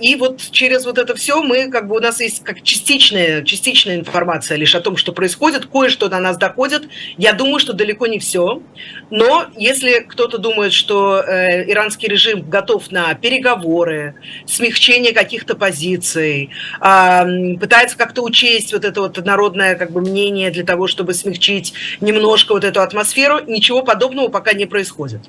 и 0.00 0.16
вот 0.16 0.40
через 0.50 0.84
вот 0.84 0.98
это 0.98 1.14
все 1.14 1.42
мы, 1.42 1.70
как 1.70 1.88
бы, 1.88 1.96
у 1.96 2.00
нас 2.00 2.20
есть 2.20 2.42
как 2.44 2.62
частичная, 2.62 3.42
частичная 3.42 3.96
информация 3.96 4.56
лишь 4.56 4.74
о 4.74 4.80
том, 4.80 4.96
что 4.96 5.12
происходит, 5.12 5.66
кое-что 5.66 6.08
до 6.08 6.18
нас 6.18 6.36
доходит, 6.36 6.88
я 7.16 7.32
думаю, 7.32 7.58
что 7.58 7.72
далеко 7.72 8.06
не 8.06 8.18
все, 8.18 8.62
но 9.10 9.46
если 9.56 10.00
кто-то 10.00 10.38
думает, 10.38 10.72
что 10.72 11.20
э, 11.20 11.70
иранский 11.70 12.08
режим 12.08 12.42
готов 12.48 12.90
на 12.90 13.14
переговоры, 13.14 14.14
смягчение 14.46 15.12
каких-то 15.12 15.54
позиций, 15.56 16.50
э, 16.80 17.56
пытается 17.58 17.96
как-то 17.96 18.22
учесть 18.22 18.72
вот 18.72 18.84
это 18.84 19.00
вот 19.00 19.24
народное 19.24 19.74
как 19.76 19.90
бы 19.90 20.00
мнение 20.00 20.50
для 20.50 20.64
того, 20.64 20.86
чтобы 20.86 21.14
смягчить 21.14 21.72
немножко 22.00 22.52
вот 22.52 22.64
эту 22.64 22.80
атмосферу, 22.80 23.40
ничего 23.46 23.82
подобного 23.82 24.28
пока 24.28 24.52
не 24.52 24.66
происходит. 24.66 25.20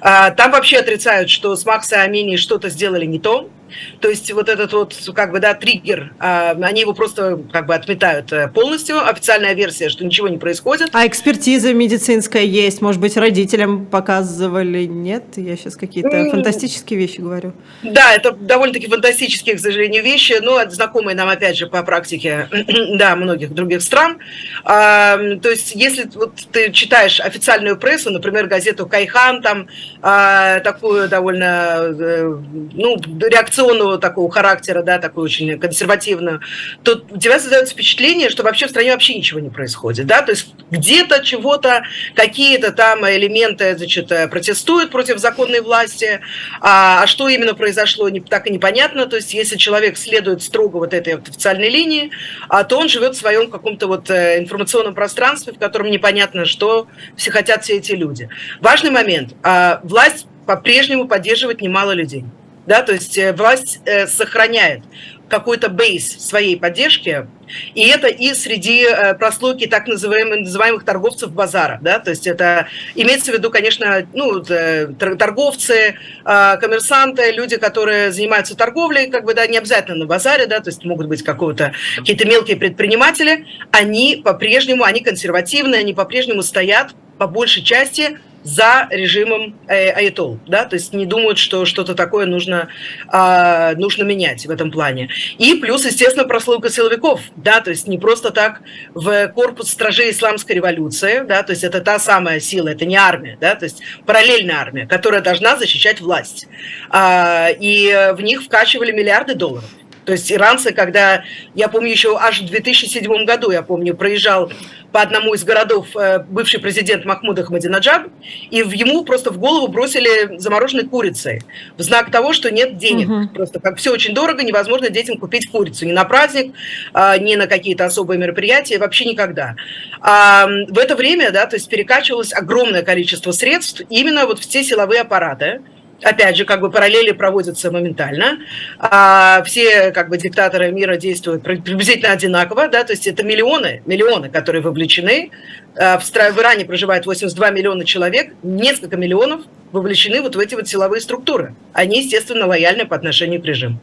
А, 0.00 0.30
там 0.30 0.50
вообще 0.50 0.78
отрицают, 0.78 1.30
что 1.30 1.54
с 1.56 1.64
Макса 1.64 1.96
и 1.96 1.98
Амини 2.00 2.36
что-то 2.36 2.68
сделали 2.68 3.04
не 3.04 3.18
то, 3.18 3.50
то 4.00 4.08
есть 4.08 4.32
вот 4.32 4.48
этот 4.48 4.72
вот, 4.72 4.94
как 5.14 5.32
бы, 5.32 5.40
да, 5.40 5.54
триггер, 5.54 6.12
а, 6.18 6.56
они 6.62 6.82
его 6.82 6.94
просто 6.94 7.40
как 7.52 7.66
бы 7.66 7.74
отметают 7.74 8.32
э, 8.32 8.48
полностью. 8.48 9.06
Официальная 9.06 9.54
версия, 9.54 9.88
что 9.88 10.04
ничего 10.04 10.28
не 10.28 10.38
происходит. 10.38 10.90
А 10.92 11.06
экспертиза 11.06 11.72
медицинская 11.74 12.42
есть? 12.42 12.80
Может 12.80 13.00
быть, 13.00 13.16
родителям 13.16 13.86
показывали? 13.86 14.84
Нет? 14.84 15.24
Я 15.36 15.56
сейчас 15.56 15.76
какие-то 15.76 16.16
mm. 16.16 16.30
фантастические 16.30 16.98
вещи 16.98 17.20
говорю. 17.20 17.52
Да, 17.82 18.14
это 18.14 18.32
довольно-таки 18.32 18.88
фантастические, 18.88 19.56
к 19.56 19.60
сожалению, 19.60 20.02
вещи, 20.02 20.38
но 20.40 20.68
знакомые 20.70 21.16
нам, 21.16 21.28
опять 21.28 21.56
же, 21.56 21.66
по 21.66 21.82
практике, 21.82 22.48
да, 22.96 23.16
многих 23.16 23.52
других 23.52 23.82
стран. 23.82 24.18
А, 24.64 25.16
то 25.16 25.50
есть 25.50 25.74
если 25.74 26.08
вот 26.14 26.34
ты 26.52 26.72
читаешь 26.72 27.20
официальную 27.20 27.76
прессу, 27.76 28.10
например, 28.10 28.46
газету 28.46 28.86
«Кайхан», 28.86 29.42
там 29.42 29.68
а, 30.02 30.60
такую 30.60 31.08
довольно, 31.08 31.94
э, 31.98 32.36
ну, 32.72 32.96
реакцию 33.20 33.57
реакционного 33.58 33.98
такого 33.98 34.30
характера, 34.30 34.82
да, 34.82 34.98
такой 34.98 35.24
очень 35.24 35.58
консервативную, 35.58 36.40
то 36.82 37.02
у 37.10 37.18
тебя 37.18 37.38
создается 37.38 37.74
впечатление, 37.74 38.30
что 38.30 38.42
вообще 38.42 38.66
в 38.66 38.70
стране 38.70 38.92
вообще 38.92 39.14
ничего 39.14 39.40
не 39.40 39.50
происходит, 39.50 40.06
да, 40.06 40.22
то 40.22 40.32
есть 40.32 40.54
где-то 40.70 41.24
чего-то, 41.24 41.82
какие-то 42.14 42.72
там 42.72 43.04
элементы, 43.06 43.76
значит, 43.76 44.08
протестуют 44.30 44.90
против 44.90 45.18
законной 45.18 45.60
власти, 45.60 46.20
а, 46.60 47.02
а 47.02 47.06
что 47.06 47.28
именно 47.28 47.54
произошло, 47.54 48.08
не, 48.08 48.20
так 48.20 48.46
и 48.46 48.50
непонятно, 48.50 49.06
то 49.06 49.16
есть 49.16 49.34
если 49.34 49.56
человек 49.56 49.96
следует 49.96 50.42
строго 50.42 50.76
вот 50.76 50.94
этой 50.94 51.16
вот 51.16 51.28
официальной 51.28 51.68
линии, 51.68 52.10
а, 52.48 52.64
то 52.64 52.78
он 52.78 52.88
живет 52.88 53.14
в 53.14 53.18
своем 53.18 53.50
каком-то 53.50 53.86
вот 53.86 54.10
э, 54.10 54.38
информационном 54.38 54.94
пространстве, 54.94 55.52
в 55.52 55.58
котором 55.58 55.90
непонятно, 55.90 56.44
что 56.44 56.86
все 57.16 57.30
хотят 57.30 57.64
все 57.64 57.76
эти 57.76 57.92
люди. 57.92 58.28
Важный 58.60 58.90
момент. 58.90 59.34
А, 59.42 59.80
власть 59.82 60.26
по-прежнему 60.46 61.06
поддерживает 61.08 61.60
немало 61.60 61.92
людей 61.92 62.24
да, 62.68 62.82
то 62.82 62.92
есть 62.92 63.16
э, 63.16 63.32
власть 63.32 63.80
э, 63.86 64.06
сохраняет 64.06 64.82
какой-то 65.30 65.68
бейс 65.70 66.06
своей 66.26 66.58
поддержки, 66.58 67.26
и 67.74 67.88
это 67.88 68.08
и 68.08 68.34
среди 68.34 68.84
э, 68.84 69.14
прослойки 69.14 69.66
так 69.66 69.86
называемых, 69.86 70.40
называемых 70.40 70.84
торговцев 70.84 71.32
базара, 71.32 71.78
да, 71.80 71.98
то 71.98 72.10
есть 72.10 72.26
это 72.26 72.68
имеется 72.94 73.32
в 73.32 73.34
виду, 73.34 73.50
конечно, 73.50 74.06
ну, 74.12 74.42
торговцы, 74.42 75.96
коммерсанты, 76.24 77.30
люди, 77.32 77.56
которые 77.56 78.12
занимаются 78.12 78.54
торговлей, 78.54 79.10
как 79.10 79.24
бы, 79.24 79.32
да, 79.32 79.46
не 79.46 79.56
обязательно 79.56 79.96
на 79.96 80.06
базаре, 80.06 80.46
да, 80.46 80.60
то 80.60 80.68
есть 80.68 80.84
могут 80.84 81.08
быть 81.08 81.22
какого-то, 81.22 81.72
какие-то 81.96 82.26
мелкие 82.26 82.58
предприниматели, 82.58 83.46
они 83.70 84.20
по-прежнему, 84.22 84.84
они 84.84 85.00
консервативные, 85.00 85.80
они 85.80 85.94
по-прежнему 85.94 86.42
стоят 86.42 86.94
по 87.18 87.26
большей 87.26 87.62
части 87.62 88.18
за 88.44 88.86
режимом 88.90 89.58
э, 89.66 89.90
Аятол, 89.90 90.38
да, 90.46 90.64
то 90.64 90.74
есть 90.76 90.92
не 90.92 91.06
думают, 91.06 91.38
что 91.38 91.64
что-то 91.64 91.94
такое 91.94 92.26
нужно, 92.26 92.68
э, 93.12 93.74
нужно 93.76 94.04
менять 94.04 94.46
в 94.46 94.50
этом 94.50 94.70
плане. 94.70 95.08
И 95.38 95.54
плюс, 95.54 95.84
естественно, 95.84 96.26
прослойка 96.26 96.70
силовиков, 96.70 97.20
да, 97.36 97.60
то 97.60 97.70
есть 97.70 97.88
не 97.88 97.98
просто 97.98 98.30
так 98.30 98.62
в 98.94 99.28
корпус 99.28 99.70
стражей 99.70 100.10
исламской 100.10 100.56
революции, 100.56 101.24
да, 101.26 101.42
то 101.42 101.52
есть 101.52 101.64
это 101.64 101.80
та 101.80 101.98
самая 101.98 102.40
сила, 102.40 102.68
это 102.68 102.84
не 102.86 102.96
армия, 102.96 103.36
да, 103.40 103.54
то 103.54 103.64
есть 103.64 103.82
параллельная 104.06 104.56
армия, 104.56 104.86
которая 104.86 105.20
должна 105.20 105.56
защищать 105.56 106.00
власть. 106.00 106.46
Э, 106.92 107.52
и 107.58 108.12
в 108.14 108.20
них 108.20 108.42
вкачивали 108.42 108.92
миллиарды 108.92 109.34
долларов. 109.34 109.68
То 110.08 110.12
есть 110.12 110.32
иранцы, 110.32 110.72
когда, 110.72 111.22
я 111.54 111.68
помню, 111.68 111.90
еще 111.90 112.16
аж 112.16 112.40
в 112.40 112.46
2007 112.46 113.26
году, 113.26 113.50
я 113.50 113.60
помню, 113.60 113.94
проезжал 113.94 114.50
по 114.90 115.02
одному 115.02 115.34
из 115.34 115.44
городов 115.44 115.88
э, 115.94 116.20
бывший 116.20 116.60
президент 116.60 117.04
Махмуд 117.04 117.38
Ахмадинаджаб, 117.38 118.06
и 118.50 118.56
ему 118.56 119.04
просто 119.04 119.30
в 119.30 119.36
голову 119.36 119.68
бросили 119.68 120.38
замороженной 120.38 120.84
курицей 120.84 121.42
в 121.76 121.82
знак 121.82 122.10
того, 122.10 122.32
что 122.32 122.50
нет 122.50 122.78
денег. 122.78 123.10
Угу. 123.10 123.28
Просто 123.34 123.60
как 123.60 123.76
все 123.76 123.92
очень 123.92 124.14
дорого, 124.14 124.42
невозможно 124.42 124.88
детям 124.88 125.18
купить 125.18 125.50
курицу. 125.50 125.84
Ни 125.84 125.92
на 125.92 126.06
праздник, 126.06 126.54
а, 126.94 127.18
ни 127.18 127.34
на 127.34 127.46
какие-то 127.46 127.84
особые 127.84 128.18
мероприятия, 128.18 128.78
вообще 128.78 129.04
никогда. 129.04 129.56
А 130.00 130.46
в 130.46 130.78
это 130.78 130.96
время, 130.96 131.32
да, 131.32 131.44
то 131.44 131.56
есть 131.56 131.68
перекачивалось 131.68 132.32
огромное 132.32 132.80
количество 132.80 133.32
средств 133.32 133.82
именно 133.90 134.24
вот 134.24 134.38
в 134.38 134.48
те 134.48 134.64
силовые 134.64 135.02
аппараты, 135.02 135.60
опять 136.02 136.36
же, 136.36 136.44
как 136.44 136.60
бы 136.60 136.70
параллели 136.70 137.12
проводятся 137.12 137.70
моментально. 137.70 138.38
А 138.78 139.42
все 139.44 139.90
как 139.90 140.08
бы 140.08 140.18
диктаторы 140.18 140.70
мира 140.70 140.96
действуют 140.96 141.42
приблизительно 141.42 142.12
одинаково, 142.12 142.68
да, 142.68 142.84
то 142.84 142.92
есть 142.92 143.06
это 143.06 143.22
миллионы, 143.22 143.82
миллионы, 143.86 144.28
которые 144.28 144.62
вовлечены. 144.62 145.30
А, 145.76 145.98
в, 145.98 146.04
в 146.04 146.38
Иране 146.38 146.64
проживает 146.64 147.06
82 147.06 147.50
миллиона 147.50 147.84
человек, 147.84 148.32
несколько 148.42 148.96
миллионов 148.96 149.42
вовлечены 149.72 150.22
вот 150.22 150.36
в 150.36 150.38
эти 150.38 150.54
вот 150.54 150.68
силовые 150.68 151.00
структуры. 151.00 151.54
Они, 151.72 152.02
естественно, 152.02 152.46
лояльны 152.46 152.86
по 152.86 152.96
отношению 152.96 153.42
к 153.42 153.44
режиму. 153.44 153.80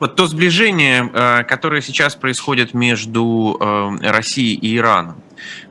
Вот 0.00 0.16
то 0.16 0.26
сближение, 0.26 1.08
э, 1.12 1.44
которое 1.44 1.80
сейчас 1.80 2.14
происходит 2.14 2.74
между 2.74 3.56
э, 3.58 4.10
Россией 4.10 4.54
и 4.56 4.76
Ираном, 4.76 5.22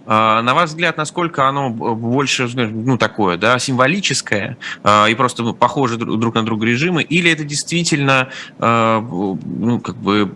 на 0.06 0.54
ваш 0.54 0.70
взгляд, 0.70 0.98
насколько 0.98 1.48
оно 1.48 1.70
больше, 1.70 2.50
ну, 2.54 2.98
такое, 2.98 3.38
да, 3.38 3.58
символическое 3.58 4.58
а, 4.84 5.08
и 5.08 5.16
просто 5.16 5.54
похоже 5.54 5.98
друг 5.98 6.36
на 6.36 6.44
друга 6.44 6.66
режимы, 6.66 7.04
или 7.04 7.32
это 7.32 7.44
действительно, 7.44 8.30
а, 8.60 9.00
ну, 9.00 9.80
как 9.80 9.96
бы 9.96 10.36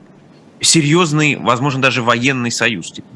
серьезный, 0.61 1.35
возможно, 1.35 1.81
даже 1.81 2.01
военный 2.01 2.51
союз? 2.51 2.91
Типа? 2.91 3.07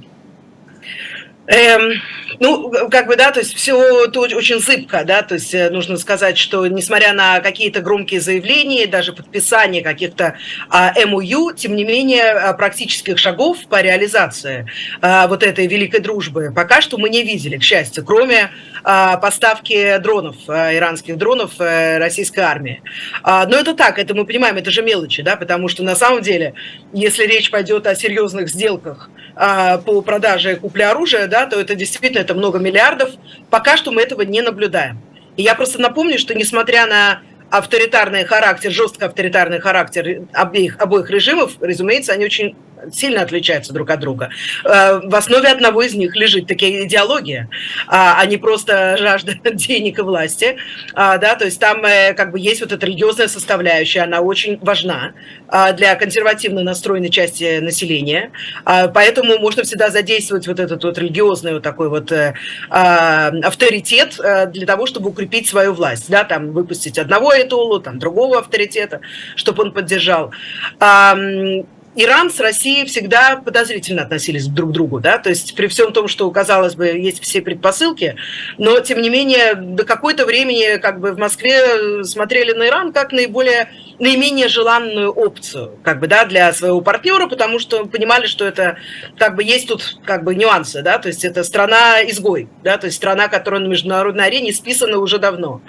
Эм, 1.47 1.93
ну, 2.39 2.71
как 2.89 3.07
бы, 3.07 3.15
да, 3.15 3.31
то 3.31 3.39
есть 3.39 3.55
все 3.55 4.05
это 4.05 4.19
очень 4.19 4.59
зыбко, 4.59 5.03
да, 5.03 5.23
то 5.23 5.35
есть 5.35 5.53
э, 5.55 5.71
нужно 5.71 5.97
сказать, 5.97 6.37
что 6.37 6.67
несмотря 6.67 7.13
на 7.13 7.39
какие-то 7.39 7.81
громкие 7.81 8.21
заявления, 8.21 8.85
даже 8.85 9.11
подписание 9.11 9.81
каких-то 9.81 10.37
а, 10.69 10.93
МУЮ, 11.03 11.53
тем 11.53 11.75
не 11.75 11.83
менее 11.83 12.31
а, 12.31 12.53
практических 12.53 13.17
шагов 13.17 13.57
по 13.67 13.81
реализации 13.81 14.67
а, 15.01 15.27
вот 15.27 15.41
этой 15.41 15.65
великой 15.65 16.01
дружбы 16.01 16.53
пока 16.55 16.79
что 16.79 16.99
мы 16.99 17.09
не 17.09 17.23
видели, 17.23 17.57
к 17.57 17.63
счастью, 17.63 18.05
кроме 18.05 18.51
а, 18.83 19.17
поставки 19.17 19.97
дронов, 19.97 20.35
а, 20.47 20.75
иранских 20.75 21.17
дронов 21.17 21.53
а, 21.57 21.97
российской 21.97 22.41
армии. 22.41 22.83
А, 23.23 23.47
но 23.47 23.57
это 23.57 23.73
так, 23.73 23.97
это 23.97 24.13
мы 24.13 24.25
понимаем, 24.25 24.57
это 24.57 24.69
же 24.69 24.83
мелочи, 24.83 25.23
да, 25.23 25.35
потому 25.35 25.67
что 25.69 25.83
на 25.83 25.95
самом 25.95 26.21
деле, 26.21 26.53
если 26.93 27.25
речь 27.25 27.49
пойдет 27.49 27.87
о 27.87 27.95
серьезных 27.95 28.49
сделках 28.49 29.09
а, 29.35 29.79
по 29.79 30.01
продаже 30.01 30.53
и 30.53 30.55
купле 30.55 30.85
оружия, 30.85 31.27
да, 31.31 31.47
то 31.47 31.59
это 31.59 31.73
действительно 31.73 32.21
это 32.21 32.35
много 32.35 32.59
миллиардов. 32.59 33.09
Пока 33.49 33.77
что 33.77 33.91
мы 33.91 34.01
этого 34.01 34.21
не 34.21 34.41
наблюдаем. 34.41 35.01
И 35.37 35.41
я 35.41 35.55
просто 35.55 35.79
напомню, 35.81 36.19
что 36.19 36.35
несмотря 36.35 36.85
на 36.85 37.21
авторитарный 37.49 38.25
характер, 38.25 38.69
жестко 38.71 39.07
авторитарный 39.07 39.59
характер 39.59 40.27
обеих, 40.33 40.77
обоих 40.79 41.09
режимов, 41.09 41.53
разумеется, 41.59 42.13
они 42.13 42.25
очень 42.25 42.55
сильно 42.91 43.21
отличаются 43.21 43.73
друг 43.73 43.89
от 43.89 43.99
друга. 43.99 44.29
Э, 44.63 44.99
в 45.03 45.15
основе 45.15 45.49
одного 45.49 45.81
из 45.81 45.93
них 45.93 46.15
лежит 46.15 46.47
такая 46.47 46.85
идеология, 46.85 47.49
а 47.87 48.25
не 48.25 48.37
просто 48.37 48.97
жажда 48.97 49.33
денег 49.53 49.99
и 49.99 50.01
власти. 50.01 50.57
А, 50.93 51.17
да, 51.17 51.35
то 51.35 51.45
есть 51.45 51.59
там 51.59 51.83
э, 51.85 52.13
как 52.13 52.31
бы 52.31 52.39
есть 52.39 52.61
вот 52.61 52.71
эта 52.71 52.85
религиозная 52.85 53.27
составляющая, 53.27 54.01
она 54.01 54.21
очень 54.21 54.57
важна 54.61 55.13
а, 55.47 55.73
для 55.73 55.95
консервативно 55.95 56.63
настроенной 56.63 57.09
части 57.09 57.59
населения. 57.59 58.31
А, 58.65 58.87
поэтому 58.87 59.37
можно 59.39 59.63
всегда 59.63 59.89
задействовать 59.89 60.47
вот 60.47 60.59
этот 60.59 60.83
вот 60.83 60.97
религиозный 60.97 61.53
вот 61.53 61.63
такой 61.63 61.89
вот 61.89 62.11
э, 62.11 62.33
авторитет 62.69 64.19
для 64.51 64.65
того, 64.65 64.85
чтобы 64.85 65.09
укрепить 65.09 65.47
свою 65.47 65.73
власть. 65.73 66.09
Да, 66.09 66.23
там 66.23 66.51
выпустить 66.51 66.97
одного 66.97 67.33
этолу, 67.33 67.79
там 67.79 67.99
другого 67.99 68.39
авторитета, 68.39 69.01
чтобы 69.35 69.63
он 69.63 69.71
поддержал. 69.71 70.31
Иран 71.95 72.31
с 72.31 72.39
Россией 72.39 72.85
всегда 72.85 73.35
подозрительно 73.35 74.03
относились 74.03 74.47
друг 74.47 74.69
к 74.69 74.73
другу, 74.73 74.99
да, 75.01 75.17
то 75.17 75.29
есть 75.29 75.55
при 75.55 75.67
всем 75.67 75.91
том, 75.91 76.07
что, 76.07 76.29
казалось 76.31 76.75
бы, 76.75 76.87
есть 76.87 77.21
все 77.21 77.41
предпосылки, 77.41 78.15
но, 78.57 78.79
тем 78.79 79.01
не 79.01 79.09
менее, 79.09 79.55
до 79.55 79.83
какой-то 79.83 80.25
времени 80.25 80.77
как 80.77 81.01
бы 81.01 81.11
в 81.11 81.17
Москве 81.17 82.03
смотрели 82.05 82.53
на 82.53 82.67
Иран 82.67 82.93
как 82.93 83.11
наиболее, 83.11 83.71
наименее 83.99 84.47
желанную 84.47 85.11
опцию, 85.11 85.79
как 85.83 85.99
бы, 85.99 86.07
да, 86.07 86.23
для 86.23 86.53
своего 86.53 86.79
партнера, 86.79 87.27
потому 87.27 87.59
что 87.59 87.85
понимали, 87.85 88.25
что 88.25 88.45
это, 88.45 88.77
как 89.17 89.35
бы, 89.35 89.43
есть 89.43 89.67
тут, 89.67 89.97
как 90.05 90.23
бы, 90.23 90.33
нюансы, 90.33 90.81
да, 90.81 90.97
то 90.97 91.09
есть 91.09 91.25
это 91.25 91.43
страна-изгой, 91.43 92.47
да, 92.63 92.77
то 92.77 92.85
есть 92.85 92.97
страна, 92.97 93.27
которая 93.27 93.59
на 93.59 93.67
международной 93.67 94.27
арене 94.27 94.53
списана 94.53 94.97
уже 94.97 95.17
давно. 95.17 95.61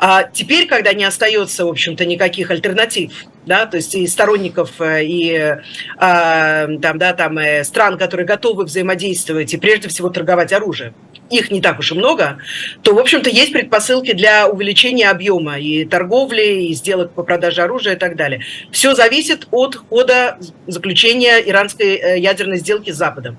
А 0.00 0.22
теперь, 0.22 0.66
когда 0.68 0.92
не 0.92 1.04
остается, 1.04 1.66
в 1.66 1.68
общем-то, 1.68 2.04
никаких 2.04 2.52
альтернатив, 2.52 3.12
да, 3.46 3.66
то 3.66 3.78
есть 3.78 3.96
и 3.96 4.06
сторонников, 4.06 4.80
э, 4.80 5.04
и 5.04 5.56
а, 5.96 6.68
там, 6.80 6.98
да, 6.98 7.12
там, 7.14 7.36
э, 7.38 7.64
стран, 7.64 7.98
которые 7.98 8.24
готовы 8.24 8.64
взаимодействовать 8.64 9.52
и 9.52 9.56
прежде 9.56 9.88
всего 9.88 10.08
торговать 10.08 10.52
оружием, 10.52 10.94
их 11.30 11.50
не 11.50 11.60
так 11.60 11.80
уж 11.80 11.90
и 11.90 11.94
много, 11.96 12.38
то, 12.82 12.94
в 12.94 12.98
общем-то, 12.98 13.28
есть 13.28 13.52
предпосылки 13.52 14.12
для 14.12 14.48
увеличения 14.48 15.10
объема 15.10 15.58
и 15.58 15.84
торговли, 15.84 16.68
и 16.68 16.74
сделок 16.74 17.12
по 17.12 17.24
продаже 17.24 17.62
оружия 17.62 17.94
и 17.94 17.98
так 17.98 18.14
далее. 18.14 18.42
Все 18.70 18.94
зависит 18.94 19.48
от 19.50 19.74
хода 19.74 20.38
заключения 20.68 21.40
иранской 21.40 21.96
э, 21.96 22.18
ядерной 22.20 22.58
сделки 22.58 22.92
с 22.92 22.96
Западом. 22.96 23.36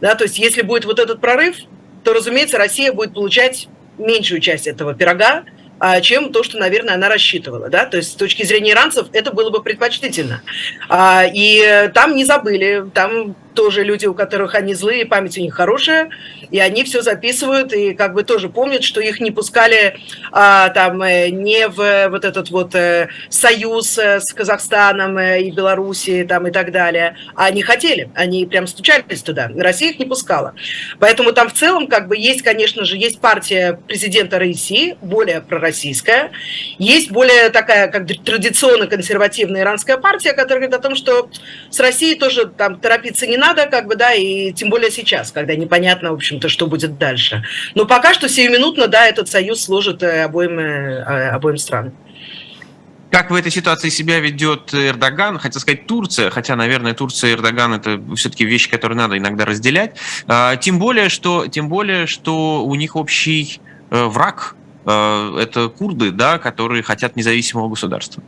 Да, 0.00 0.14
то 0.14 0.22
есть 0.22 0.38
если 0.38 0.62
будет 0.62 0.84
вот 0.84 1.00
этот 1.00 1.20
прорыв, 1.20 1.56
то, 2.04 2.12
разумеется, 2.12 2.58
Россия 2.58 2.92
будет 2.92 3.14
получать 3.14 3.68
меньшую 3.98 4.40
часть 4.40 4.66
этого 4.66 4.94
пирога, 4.94 5.44
чем 6.00 6.32
то, 6.32 6.42
что, 6.42 6.58
наверное, 6.58 6.94
она 6.94 7.08
рассчитывала. 7.08 7.68
Да? 7.68 7.86
То 7.86 7.96
есть 7.98 8.12
с 8.12 8.14
точки 8.14 8.42
зрения 8.44 8.72
иранцев 8.72 9.08
это 9.12 9.32
было 9.32 9.50
бы 9.50 9.62
предпочтительно. 9.62 10.42
А, 10.88 11.24
и 11.26 11.90
там 11.94 12.16
не 12.16 12.24
забыли, 12.24 12.90
там 12.94 13.36
тоже 13.56 13.82
люди, 13.82 14.06
у 14.06 14.14
которых 14.14 14.54
они 14.54 14.74
злые, 14.74 15.06
память 15.06 15.36
у 15.38 15.40
них 15.40 15.54
хорошая, 15.54 16.10
и 16.52 16.60
они 16.60 16.84
все 16.84 17.02
записывают, 17.02 17.72
и 17.72 17.94
как 17.94 18.14
бы 18.14 18.22
тоже 18.22 18.48
помнят, 18.48 18.84
что 18.84 19.00
их 19.00 19.18
не 19.18 19.32
пускали 19.32 19.96
а, 20.30 20.68
там 20.68 21.02
э, 21.02 21.30
не 21.30 21.66
в 21.66 22.08
вот 22.10 22.24
этот 22.24 22.50
вот 22.50 22.74
э, 22.74 23.08
союз 23.30 23.98
э, 23.98 24.20
с 24.20 24.32
Казахстаном 24.32 25.18
и 25.18 25.50
Белоруссией 25.50 26.24
там 26.24 26.46
и 26.46 26.50
так 26.52 26.70
далее, 26.70 27.16
а 27.34 27.46
они 27.46 27.62
хотели, 27.62 28.10
они 28.14 28.46
прям 28.46 28.66
стучались 28.66 29.22
туда, 29.22 29.50
Россия 29.56 29.90
их 29.90 29.98
не 29.98 30.04
пускала. 30.04 30.54
Поэтому 31.00 31.32
там 31.32 31.48
в 31.48 31.54
целом 31.54 31.88
как 31.88 32.08
бы 32.08 32.16
есть, 32.16 32.42
конечно 32.42 32.84
же, 32.84 32.96
есть 32.96 33.20
партия 33.20 33.80
президента 33.88 34.38
России, 34.38 34.96
более 35.00 35.40
пророссийская, 35.40 36.30
есть 36.78 37.10
более 37.10 37.48
такая 37.48 37.88
как 37.88 38.06
традиционно 38.06 38.86
консервативная 38.86 39.62
иранская 39.62 39.96
партия, 39.96 40.32
которая 40.34 40.68
говорит 40.68 40.74
о 40.74 40.82
том, 40.82 40.94
что 40.94 41.30
с 41.70 41.80
Россией 41.80 42.16
тоже 42.16 42.46
там 42.46 42.78
торопиться 42.78 43.26
не 43.26 43.38
надо, 43.38 43.45
надо, 43.46 43.66
как 43.66 43.86
бы, 43.86 43.96
да, 43.96 44.12
и 44.12 44.52
тем 44.52 44.70
более 44.70 44.90
сейчас, 44.90 45.30
когда 45.30 45.54
непонятно, 45.54 46.10
в 46.10 46.14
общем-то, 46.14 46.48
что 46.48 46.66
будет 46.66 46.98
дальше. 46.98 47.42
Но 47.74 47.84
пока 47.86 48.14
что 48.14 48.28
сиюминутно, 48.28 48.88
да, 48.88 49.06
этот 49.06 49.28
союз 49.28 49.64
служит 49.64 50.02
э, 50.02 50.24
обоим, 50.24 50.58
э, 50.58 51.28
обоим 51.30 51.58
странам. 51.58 51.92
Как 53.10 53.30
в 53.30 53.34
этой 53.34 53.52
ситуации 53.52 53.88
себя 53.88 54.18
ведет 54.18 54.74
Эрдоган, 54.74 55.38
хотел 55.38 55.60
сказать 55.60 55.86
Турция, 55.86 56.30
хотя, 56.30 56.56
наверное, 56.56 56.92
Турция 56.92 57.30
и 57.30 57.34
Эрдоган 57.34 57.74
это 57.74 58.00
все-таки 58.16 58.44
вещи, 58.44 58.68
которые 58.68 58.98
надо 58.98 59.16
иногда 59.16 59.44
разделять. 59.44 59.96
А, 60.26 60.56
тем 60.56 60.78
более, 60.78 61.08
что, 61.08 61.46
тем 61.46 61.68
более, 61.68 62.06
что 62.06 62.64
у 62.64 62.74
них 62.74 62.96
общий 62.96 63.60
э, 63.90 64.04
враг, 64.04 64.56
это 64.88 65.68
курды, 65.76 66.12
да, 66.12 66.38
которые 66.38 66.84
хотят 66.84 67.16
независимого 67.16 67.68
государства. 67.68 68.22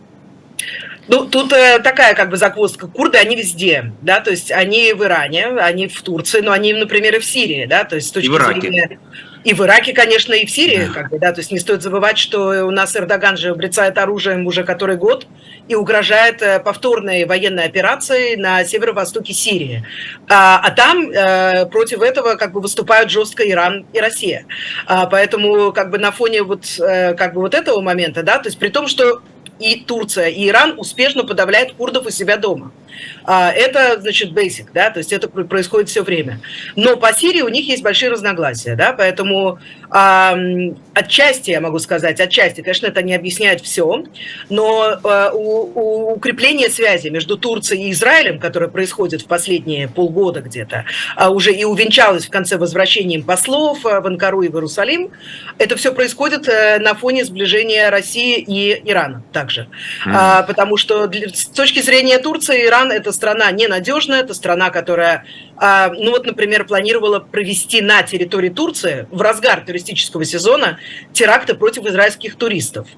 Ну, 1.09 1.25
тут 1.27 1.53
э, 1.53 1.79
такая 1.81 2.15
как 2.15 2.29
бы 2.29 2.37
загвоздка. 2.37 2.87
Курды, 2.87 3.19
они 3.19 3.35
везде, 3.35 3.93
да, 4.03 4.21
то 4.21 4.31
есть 4.31 4.53
они 4.53 4.93
в 4.93 5.03
Иране, 5.03 5.47
они 5.47 5.89
в 5.89 6.03
Турции, 6.03 6.41
но 6.41 6.53
они, 6.53 6.75
например, 6.75 7.17
и 7.17 7.19
в 7.19 7.25
Сирии, 7.25 7.67
да, 7.67 7.85
то 7.85 7.97
есть 7.97 8.09
с 8.09 8.11
точки 8.13 8.27
и 8.27 8.31
в 8.31 8.37
Ираке. 8.37 8.61
зрения... 8.61 8.99
И 9.45 9.55
в 9.55 9.65
Ираке, 9.65 9.93
конечно, 9.93 10.35
и 10.35 10.45
в 10.45 10.51
Сирии, 10.51 10.87
да. 10.87 10.93
как 10.93 11.11
бы, 11.11 11.19
да, 11.19 11.33
то 11.33 11.41
есть 11.41 11.51
не 11.53 11.59
стоит 11.59 11.83
забывать, 11.83 12.19
что 12.19 12.67
у 12.67 12.71
нас 12.71 12.95
Эрдоган 12.97 13.37
же 13.37 13.55
брецает 13.55 13.97
оружием 13.97 14.47
уже 14.47 14.65
который 14.65 14.97
год 14.97 15.27
и 15.69 15.75
угрожает 15.75 16.43
э, 16.43 16.59
повторной 16.59 17.25
военной 17.25 17.65
операцией 17.65 18.37
на 18.37 18.65
северо-востоке 18.65 19.33
Сирии. 19.33 19.87
А, 20.29 20.61
а 20.63 20.71
там 20.73 21.11
э, 21.11 21.67
против 21.67 22.03
этого 22.03 22.35
как 22.35 22.53
бы 22.53 22.61
выступают 22.61 23.11
жестко 23.11 23.49
Иран 23.49 23.87
и 23.93 24.01
Россия. 24.01 24.45
А, 24.87 25.07
поэтому 25.07 25.73
как 25.73 25.91
бы 25.91 25.99
на 25.99 26.11
фоне 26.11 26.43
вот 26.43 26.65
э, 26.81 27.15
как 27.15 27.35
бы 27.35 27.41
вот 27.41 27.55
этого 27.55 27.81
момента, 27.81 28.23
да, 28.23 28.39
то 28.39 28.49
есть 28.49 28.59
при 28.59 28.69
том, 28.69 28.89
что 28.89 29.23
и 29.59 29.81
Турция, 29.81 30.29
и 30.29 30.49
Иран 30.49 30.75
успешно 30.79 31.25
подавляют 31.25 31.73
курдов 31.75 32.07
у 32.07 32.11
себя 32.11 32.37
дома. 32.37 32.73
А, 33.25 33.53
это, 33.53 34.01
значит, 34.01 34.31
basic, 34.31 34.69
да, 34.73 34.91
то 34.91 34.99
есть 34.99 35.13
это 35.13 35.29
происходит 35.29 35.89
все 35.91 36.03
время. 36.03 36.41
Но 36.77 36.97
по 36.97 37.13
Сирии 37.13 37.43
у 37.43 37.49
них 37.49 37.69
есть 37.69 37.83
большие 37.83 38.11
разногласия, 38.11 38.75
да, 38.75 38.93
поэтому 38.93 39.59
отчасти, 39.91 41.51
я 41.51 41.61
могу 41.63 41.79
сказать, 41.79 42.21
отчасти, 42.21 42.61
конечно, 42.61 42.87
это 42.87 43.03
не 43.03 43.15
объясняет 43.15 43.63
все, 43.63 44.05
но 44.51 44.99
а, 45.03 45.31
у, 45.33 45.73
у 45.75 46.13
укрепление 46.13 46.69
связи 46.69 47.09
между 47.09 47.39
Турцией 47.39 47.89
и 47.89 47.93
Израилем, 47.93 48.39
которое 48.39 48.69
происходит 48.69 49.23
в 49.23 49.27
последние 49.27 49.89
полгода 49.89 50.41
где-то, 50.41 50.85
а, 51.17 51.31
уже 51.31 51.53
и 51.53 51.65
увенчалось 51.65 52.27
в 52.27 52.31
конце 52.31 52.59
возвращением 52.59 53.23
послов 53.23 53.85
в 53.85 54.07
Анкару 54.07 54.43
и 54.43 54.49
в 54.49 54.55
Иерусалим, 54.55 55.11
это 55.59 55.77
все 55.77 55.93
происходит 55.93 56.49
э, 56.49 56.79
на 56.79 56.95
фоне 56.95 57.25
сближения 57.25 57.91
России 57.91 58.39
и 58.39 58.81
Ирана 58.89 59.23
также. 59.33 59.69
Mm. 60.07 60.47
Потому 60.47 60.77
что 60.77 61.07
для, 61.07 61.29
с 61.29 61.47
точки 61.47 61.81
зрения 61.81 62.19
Турции, 62.19 62.67
Иран– 62.67 62.78
это 62.87 63.13
страна 63.13 63.51
ненадежная, 63.51 64.21
это 64.21 64.35
страна, 64.35 64.71
которая, 64.71 65.25
а, 65.57 65.89
ну 65.89 66.11
вот, 66.11 66.27
например, 66.27 66.67
планировала 66.67 67.21
провести 67.21 67.81
на 67.81 68.03
территории 68.03 68.49
Турции 68.51 69.07
в 69.11 69.21
разгар 69.21 69.65
туристического 69.65 70.25
сезона 70.25 70.79
теракты 71.13 71.55
против 71.55 71.85
израильских 71.87 72.37
туристов 72.37 72.89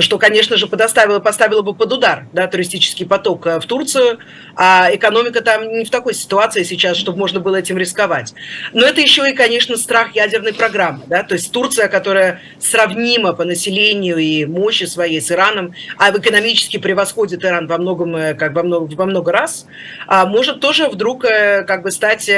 что, 0.00 0.18
конечно 0.18 0.56
же, 0.56 0.66
подоставило, 0.66 1.20
поставило 1.20 1.62
бы 1.62 1.74
под 1.74 1.92
удар 1.92 2.26
да, 2.32 2.46
туристический 2.46 3.06
поток 3.06 3.46
э, 3.46 3.60
в 3.60 3.66
Турцию, 3.66 4.18
а 4.56 4.88
экономика 4.92 5.40
там 5.40 5.68
не 5.68 5.84
в 5.84 5.90
такой 5.90 6.14
ситуации 6.14 6.62
сейчас, 6.62 6.96
чтобы 6.96 7.18
можно 7.18 7.40
было 7.40 7.56
этим 7.56 7.78
рисковать. 7.78 8.34
Но 8.72 8.84
это 8.84 9.00
еще 9.00 9.28
и, 9.28 9.34
конечно, 9.34 9.76
страх 9.76 10.14
ядерной 10.14 10.52
программы. 10.52 11.04
Да? 11.06 11.22
То 11.22 11.34
есть 11.34 11.52
Турция, 11.52 11.88
которая 11.88 12.40
сравнима 12.58 13.32
по 13.32 13.44
населению 13.44 14.18
и 14.18 14.44
мощи 14.44 14.84
своей 14.84 15.20
с 15.20 15.30
Ираном, 15.30 15.74
а 15.98 16.10
экономически 16.10 16.78
превосходит 16.78 17.44
Иран 17.44 17.66
во, 17.66 17.78
многом, 17.78 18.16
э, 18.16 18.34
как 18.34 18.54
во, 18.54 18.62
много, 18.62 18.94
во 18.94 19.06
много 19.06 19.32
раз, 19.32 19.66
а 20.06 20.26
может 20.26 20.60
тоже 20.60 20.88
вдруг 20.88 21.24
э, 21.24 21.64
как 21.64 21.82
бы 21.82 21.90
стать 21.90 22.30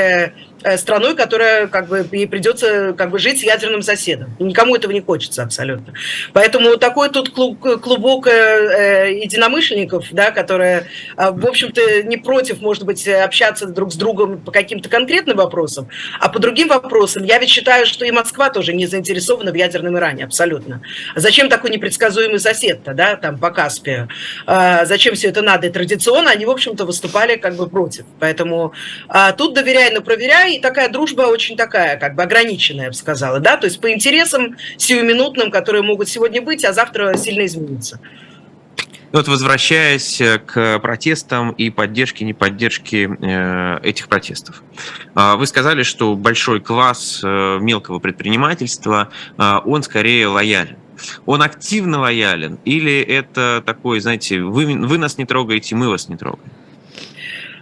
страной, 0.76 1.14
которая 1.14 1.66
как 1.66 1.88
бы 1.88 2.06
ей 2.12 2.26
придется 2.26 2.94
как 2.96 3.10
бы 3.10 3.18
жить 3.18 3.40
с 3.40 3.42
ядерным 3.42 3.82
соседом. 3.82 4.34
Никому 4.38 4.76
этого 4.76 4.92
не 4.92 5.00
хочется 5.00 5.42
абсолютно. 5.42 5.92
Поэтому 6.32 6.76
такой 6.76 7.08
тут 7.08 7.30
клуб, 7.30 7.60
клубок 7.80 8.26
э, 8.26 9.12
единомышленников, 9.22 10.06
да, 10.12 10.30
которые, 10.30 10.86
э, 11.16 11.30
в 11.30 11.46
общем-то, 11.46 12.02
не 12.04 12.16
против, 12.16 12.60
может 12.60 12.84
быть, 12.84 13.06
общаться 13.06 13.66
друг 13.66 13.92
с 13.92 13.96
другом 13.96 14.38
по 14.38 14.50
каким-то 14.50 14.88
конкретным 14.88 15.36
вопросам, 15.36 15.88
а 16.20 16.28
по 16.28 16.38
другим 16.38 16.68
вопросам. 16.68 17.24
Я 17.24 17.38
ведь 17.38 17.50
считаю, 17.50 17.86
что 17.86 18.04
и 18.04 18.10
Москва 18.10 18.50
тоже 18.50 18.72
не 18.72 18.86
заинтересована 18.86 19.52
в 19.52 19.54
ядерном 19.54 19.96
Иране, 19.96 20.24
абсолютно. 20.24 20.80
Зачем 21.14 21.48
такой 21.48 21.70
непредсказуемый 21.70 22.38
сосед-то, 22.38 22.94
да, 22.94 23.16
там, 23.16 23.38
по 23.38 23.50
Каспию? 23.50 24.08
Э, 24.46 24.84
зачем 24.86 25.14
все 25.14 25.28
это 25.28 25.42
надо? 25.42 25.66
И 25.66 25.70
традиционно 25.70 26.30
они, 26.30 26.46
в 26.46 26.50
общем-то, 26.50 26.84
выступали 26.84 27.36
как 27.36 27.56
бы 27.56 27.68
против. 27.68 28.04
Поэтому 28.20 28.72
э, 29.08 29.32
тут 29.36 29.54
доверяй, 29.54 29.90
но 29.90 30.00
проверяй, 30.00 30.45
и 30.46 30.60
такая 30.60 30.88
дружба 30.88 31.22
очень 31.22 31.56
такая, 31.56 31.98
как 31.98 32.14
бы 32.14 32.22
ограниченная, 32.22 32.84
я 32.84 32.90
бы 32.90 32.96
сказала, 32.96 33.40
да, 33.40 33.56
то 33.56 33.66
есть 33.66 33.80
по 33.80 33.92
интересам 33.92 34.56
сиюминутным, 34.76 35.50
которые 35.50 35.82
могут 35.82 36.08
сегодня 36.08 36.42
быть, 36.42 36.64
а 36.64 36.72
завтра 36.72 37.16
сильно 37.16 37.44
измениться. 37.46 38.00
Вот 39.12 39.28
возвращаясь 39.28 40.20
э, 40.20 40.38
к 40.38 40.78
протестам 40.80 41.52
и 41.52 41.70
поддержке, 41.70 42.24
неподдержке 42.24 43.04
э, 43.08 43.78
этих 43.82 44.08
протестов. 44.08 44.62
А, 45.14 45.36
вы 45.36 45.46
сказали, 45.46 45.84
что 45.84 46.14
большой 46.16 46.60
класс 46.60 47.20
э, 47.24 47.58
мелкого 47.60 47.98
предпринимательства, 47.98 49.08
он 49.38 49.82
скорее 49.82 50.26
лоялен. 50.26 50.76
Он 51.24 51.42
активно 51.42 52.00
лоялен 52.00 52.58
или 52.64 53.00
это 53.00 53.62
такой, 53.64 54.00
знаете, 54.00 54.42
вы, 54.42 54.66
вы 54.66 54.98
нас 54.98 55.18
не 55.18 55.24
трогаете, 55.24 55.76
мы 55.76 55.88
вас 55.88 56.08
не 56.08 56.16
трогаем? 56.16 56.50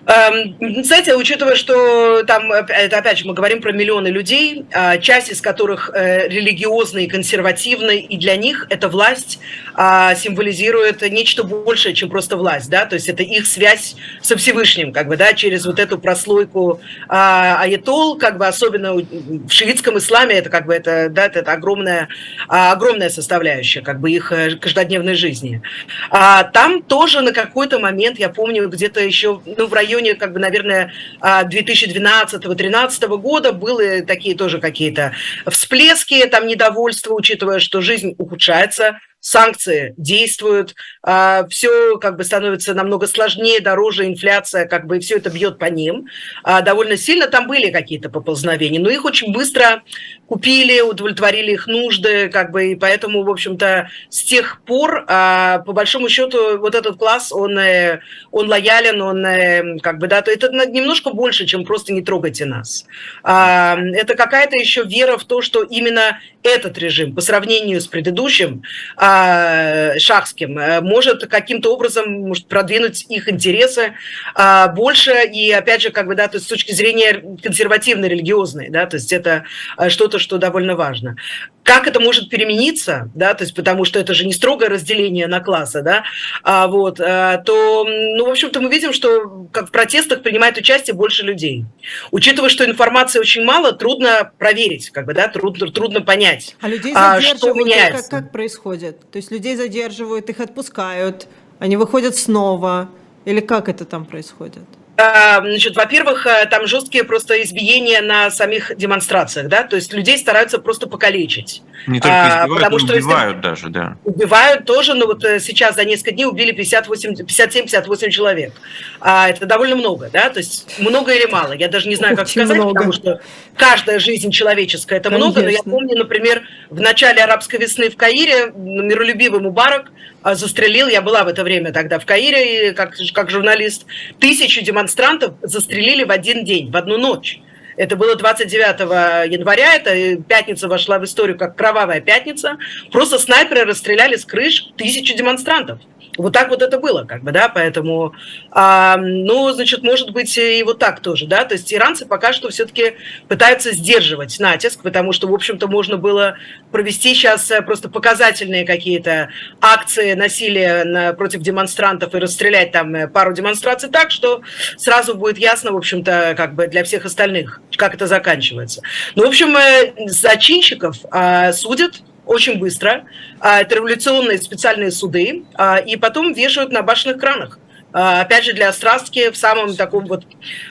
Эм, 0.07 0.85
знаете, 0.85 1.15
учитывая, 1.15 1.55
что 1.55 2.25
там, 2.25 2.53
это 2.53 2.99
опять 2.99 3.19
же, 3.19 3.27
мы 3.27 3.33
говорим 3.33 3.63
про 3.63 3.73
миллионы 3.73 4.09
людей, 4.09 4.67
а, 4.73 4.99
часть 4.99 5.31
из 5.31 5.41
которых 5.41 5.91
э, 5.95 6.29
религиозные, 6.29 7.09
консервативные, 7.09 8.01
и 8.03 8.19
для 8.19 8.37
них 8.37 8.67
эта 8.69 8.89
власть 8.89 9.39
а, 9.73 10.15
символизирует 10.15 11.01
нечто 11.11 11.43
большее, 11.43 11.95
чем 11.95 12.11
просто 12.11 12.37
власть, 12.37 12.69
да, 12.69 12.85
то 12.85 12.95
есть 12.95 13.09
это 13.09 13.23
их 13.23 13.47
связь 13.47 13.97
со 14.21 14.37
Всевышним, 14.37 14.93
как 14.93 15.09
бы, 15.09 15.17
да, 15.17 15.33
через 15.33 15.65
вот 15.65 15.79
эту 15.79 15.99
прослойку 15.99 16.83
а, 17.09 17.63
аятол, 17.63 18.19
как 18.19 18.37
бы, 18.37 18.47
особенно 18.47 18.93
в 18.93 19.51
шиитском 19.51 19.97
исламе, 19.97 20.35
это 20.35 20.51
как 20.51 20.67
бы, 20.67 20.75
это, 20.75 21.09
да, 21.09 21.27
это 21.27 21.51
огромная, 21.51 22.09
огромная 22.49 23.09
составляющая, 23.09 23.81
как 23.81 24.01
бы, 24.01 24.11
их 24.11 24.33
э, 24.33 24.57
каждодневной 24.57 25.15
жизни. 25.15 25.63
Там 26.11 26.83
тоже 26.83 27.23
на 27.23 27.33
какой-то 27.33 27.79
момент, 27.79 28.19
я 28.19 28.29
помню, 28.29 28.69
где-то 28.69 29.01
еще, 29.01 29.41
ну, 29.47 29.67
в 29.67 29.73
районе 29.73 29.94
районе, 29.95 30.15
как 30.15 30.33
бы, 30.33 30.41
наверное, 30.41 30.93
2012-2013 31.23 33.05
а, 33.05 33.09
года 33.17 33.53
были 33.53 34.01
такие 34.01 34.37
тоже 34.37 34.61
какие-то 34.61 35.13
всплески, 35.47 36.27
там 36.27 36.47
недовольства, 36.47 37.15
учитывая, 37.15 37.59
что 37.59 37.81
жизнь 37.81 38.15
ухудшается, 38.19 38.99
санкции 39.25 39.95
действуют, 39.97 40.75
а, 41.03 41.47
все 41.49 41.97
как 41.97 42.19
бы 42.19 42.25
становится 42.25 42.75
намного 42.75 43.07
сложнее, 43.07 43.61
дороже, 43.61 44.07
инфляция, 44.07 44.67
как 44.67 44.87
бы 44.87 45.01
все 45.01 45.17
это 45.17 45.31
бьет 45.31 45.59
по 45.59 45.65
ним. 45.65 46.09
А, 46.43 46.61
довольно 46.61 46.99
сильно 46.99 47.27
там 47.27 47.47
были 47.47 47.71
какие-то 47.71 48.11
поползновения, 48.11 48.79
но 48.79 48.91
их 48.91 49.07
очень 49.07 49.33
быстро 49.33 49.83
купили, 50.27 50.83
удовлетворили 50.83 51.53
их 51.53 51.67
нужды, 51.67 52.29
как 52.29 52.51
бы, 52.51 52.73
и 52.73 52.77
поэтому, 52.77 53.23
в 53.23 53.31
общем-то, 53.31 53.89
с 54.11 54.23
тех 54.23 54.61
пор, 54.67 55.07
а, 55.09 55.61
по 55.61 55.73
большому 55.73 56.11
счету, 56.11 56.59
вот 56.59 56.75
этот 56.75 56.99
класс, 56.99 57.33
он, 57.33 57.59
э, 57.59 58.01
он 58.31 58.49
лоялен, 58.51 59.01
он, 59.01 59.25
э, 59.25 59.79
как 59.81 59.99
бы, 59.99 60.07
да, 60.07 60.21
то 60.21 60.31
это 60.31 60.51
немножко 60.67 61.11
больше, 61.11 61.47
чем 61.47 61.65
просто 61.65 61.95
не 61.95 62.03
трогайте 62.03 62.45
нас. 62.45 62.85
Это 63.23 64.15
какая-то 64.17 64.57
еще 64.57 64.83
вера 64.83 65.17
в 65.17 65.25
то, 65.25 65.41
что 65.41 65.63
именно 65.63 66.19
этот 66.45 66.79
режим 66.79 67.15
по 67.15 67.21
сравнению 67.21 67.81
с 67.81 67.89
предыдущим, 67.89 68.63
Э, 68.97 69.99
шахским, 69.99 70.59
э, 70.59 70.81
может 70.81 71.27
каким-то 71.27 71.73
образом 71.73 72.13
может 72.23 72.47
продвинуть 72.47 73.07
их 73.09 73.29
интересы 73.29 73.95
а, 74.35 74.69
больше 74.69 75.13
и 75.33 75.51
опять 75.51 75.83
же 75.83 75.91
как 75.91 76.07
бы 76.07 76.15
да 76.15 76.29
то 76.29 76.37
есть 76.37 76.47
с 76.47 76.49
точки 76.49 76.73
зрения 76.73 77.23
консервативной 77.43 78.09
религиозной 78.09 78.69
да 78.69 78.87
то 78.87 78.97
есть 78.97 79.13
это 79.13 79.45
э, 79.79 79.89
что-то 79.89 80.19
что 80.19 80.39
довольно 80.39 80.77
важно 80.77 81.17
как 81.65 81.89
это 81.89 81.99
может 81.99 82.29
перемениться, 82.29 83.11
да, 83.15 83.35
то 83.35 83.43
есть 83.43 83.55
потому 83.55 83.85
что 83.85 83.99
это 83.99 84.13
же 84.15 84.27
не 84.27 84.33
строгое 84.33 84.69
разделение 84.69 85.27
на 85.27 85.41
классы, 85.41 85.83
да, 85.83 86.05
а, 86.43 86.69
вот, 86.69 87.01
а, 87.01 87.39
то, 87.39 87.85
ну, 87.85 88.27
в 88.27 88.31
общем-то, 88.31 88.61
мы 88.61 88.69
видим, 88.71 88.93
что 88.93 89.49
как 89.51 89.69
в 89.69 89.71
протестах 89.73 90.23
принимает 90.23 90.59
участие 90.59 90.95
больше 90.95 91.25
людей. 91.25 91.65
Учитывая, 92.11 92.51
что 92.51 92.67
информации 92.67 93.19
очень 93.19 93.45
мало, 93.45 93.73
трудно 93.73 94.31
проверить, 94.39 94.91
как 94.91 95.07
бы, 95.07 95.15
да, 95.15 95.27
трудно, 95.29 95.73
трудно 95.73 96.03
понять, 96.03 96.55
а 96.61 96.69
людей 96.69 96.93
а, 96.95 97.21
что 97.21 97.55
меняется. 97.55 98.11
Как, 98.11 98.25
как 98.25 98.33
происходит? 98.33 99.11
То 99.11 99.17
есть 99.17 99.31
людей 99.31 99.57
задерживают, 99.57 100.29
их 100.29 100.41
отпускают, 100.41 101.27
они 101.59 101.79
выходят 101.79 102.15
снова, 102.15 102.91
или 103.25 103.41
как 103.41 103.71
это 103.71 103.87
там 103.87 104.05
происходит? 104.05 104.65
А, 104.97 105.41
значит, 105.41 105.75
во-первых, 105.75 106.25
э, 106.27 106.47
там 106.47 106.69
жесткие 106.69 107.03
просто 107.03 107.43
избиения 107.43 108.01
на 108.01 108.31
самих 108.31 108.77
демонстрациях, 108.77 109.49
да, 109.49 109.65
то 109.65 109.75
есть 109.75 109.93
людей 109.93 110.17
стараются 110.17 110.59
просто 110.61 110.87
покалечить. 110.87 111.63
Не 111.89 111.99
только 111.99 112.15
а, 112.15 112.29
избивают, 112.29 112.55
потому 112.55 112.79
что 112.79 112.95
убивают 112.95 113.37
если... 113.37 113.43
даже, 113.43 113.69
да. 113.71 113.97
Убивают 114.05 114.67
тоже, 114.67 114.95
но 114.95 115.07
вот 115.07 115.25
э, 115.25 115.41
сейчас 115.41 115.75
за 115.75 115.85
несколько 115.85 116.13
дней 116.13 116.27
убили 116.27 116.55
57-58 116.55 118.11
человек. 118.11 118.53
А, 119.01 119.29
это 119.29 119.47
довольно 119.47 119.75
много, 119.75 120.11
да, 120.13 120.31
то 120.31 120.39
есть 120.39 120.79
много 120.79 121.13
или 121.13 121.27
мало, 121.27 121.55
я 121.55 121.67
даже 121.67 121.89
не 121.89 121.97
знаю, 121.97 122.17
как 122.17 122.27
Очень 122.27 122.43
сказать, 122.43 122.57
много. 122.57 122.75
потому 122.75 122.93
что 122.93 123.21
каждая 123.57 123.99
жизнь 123.99 124.31
человеческая– 124.31 124.99
это 125.01 125.09
Конечно. 125.09 125.27
много, 125.27 125.43
но 125.43 125.49
я 125.49 125.63
помню, 125.65 125.97
например, 125.97 126.43
в 126.71 126.81
начале 126.81 127.21
арабской 127.23 127.59
весны 127.59 127.91
в 127.91 127.97
Каире 127.97 128.53
миролюбивый 128.55 129.41
Мубарак 129.41 129.91
а, 130.25 130.35
застрелил, 130.37 130.89
я 130.89 131.03
была 131.03 131.23
в 131.25 131.29
это 131.29 131.45
время 131.45 131.71
тогда 131.71 131.99
в 131.99 132.07
Каире, 132.07 132.73
как, 132.73 132.95
как 133.13 133.31
журналист, 133.31 133.85
тысячу 134.21 134.65
демонстрантов 134.85 135.35
застрелили 135.43 136.05
в 136.05 136.11
один 136.11 136.45
день, 136.45 136.71
в 136.71 136.77
одну 136.77 136.99
ночь. 136.99 137.41
Это 137.77 137.97
было 137.97 138.15
29 138.15 139.33
января, 139.33 139.75
эта 139.75 140.23
пятница 140.23 140.69
вошла 140.69 140.99
в 140.99 141.05
историю 141.05 141.37
как 141.37 141.57
кровавая 141.57 142.01
пятница. 142.01 142.59
Просто 142.93 143.19
снайперы 143.19 143.65
расстреляли 143.65 144.17
с 144.17 144.25
крыш 144.25 144.67
тысячу 144.77 145.17
демонстрантов 145.17 145.81
Вот 146.17 146.33
так 146.33 146.49
вот 146.49 146.63
это 146.63 146.79
было, 146.79 147.05
как 147.05 147.23
бы, 147.23 147.33
да, 147.33 147.49
поэтому, 147.49 148.15
а, 148.51 148.97
ну, 148.97 149.51
значит, 149.51 149.83
может 149.83 150.11
быть 150.13 150.37
и 150.39 150.63
вот 150.63 150.79
так 150.79 151.01
тоже, 151.01 151.27
да, 151.27 151.45
то 151.45 151.55
есть 151.55 151.73
иранцы 151.73 152.07
пока 152.07 152.33
что 152.33 152.51
все-таки 152.51 152.95
пытаются 153.29 153.73
сдерживать 153.73 154.39
натиск, 154.39 154.83
потому 154.83 155.13
что, 155.13 155.27
в 155.27 155.35
общем-то, 155.35 155.67
можно 155.67 155.97
было 155.97 156.37
провести 156.71 157.15
сейчас 157.15 157.51
э, 157.51 157.63
просто 157.63 157.89
показательные 157.89 158.65
какие-то 158.65 159.31
акции 159.61 160.15
насилия 160.15 160.85
на, 160.85 161.13
против 161.15 161.41
демонстрантов 161.41 162.15
и 162.15 162.19
расстрелять 162.19 162.73
там 162.73 162.95
э, 162.95 163.09
пару 163.09 163.33
демонстраций 163.33 163.91
так, 163.91 164.11
что 164.11 164.43
сразу 164.77 165.15
будет 165.15 165.39
ясно, 165.39 165.73
в 165.73 165.77
общем-то, 165.77 166.35
как 166.37 166.55
бы 166.55 166.69
для 166.69 166.85
всех 166.85 167.05
остальных, 167.05 167.61
как 167.77 167.95
это 167.95 168.07
заканчивается. 168.07 168.83
Ну, 169.17 169.25
в 169.25 169.29
общем, 169.29 169.57
э, 169.57 170.09
зачинщиков 170.09 170.97
а, 171.11 171.53
судят 171.53 172.03
очень 172.27 172.59
быстро. 172.59 173.05
А, 173.41 173.61
это 173.61 173.77
революционные 173.77 174.39
специальные 174.39 174.91
суды, 174.91 175.45
а, 175.55 175.77
и 175.77 175.97
потом 175.97 176.33
вешают 176.33 176.73
на 176.73 176.83
башенных 176.83 177.19
кранах. 177.19 177.59
А, 177.95 178.23
опять 178.23 178.45
же, 178.45 178.55
для 178.55 178.71
Острастки 178.71 179.31
в 179.31 179.37
самом 179.37 179.77
таком 179.77 180.07
вот 180.07 180.25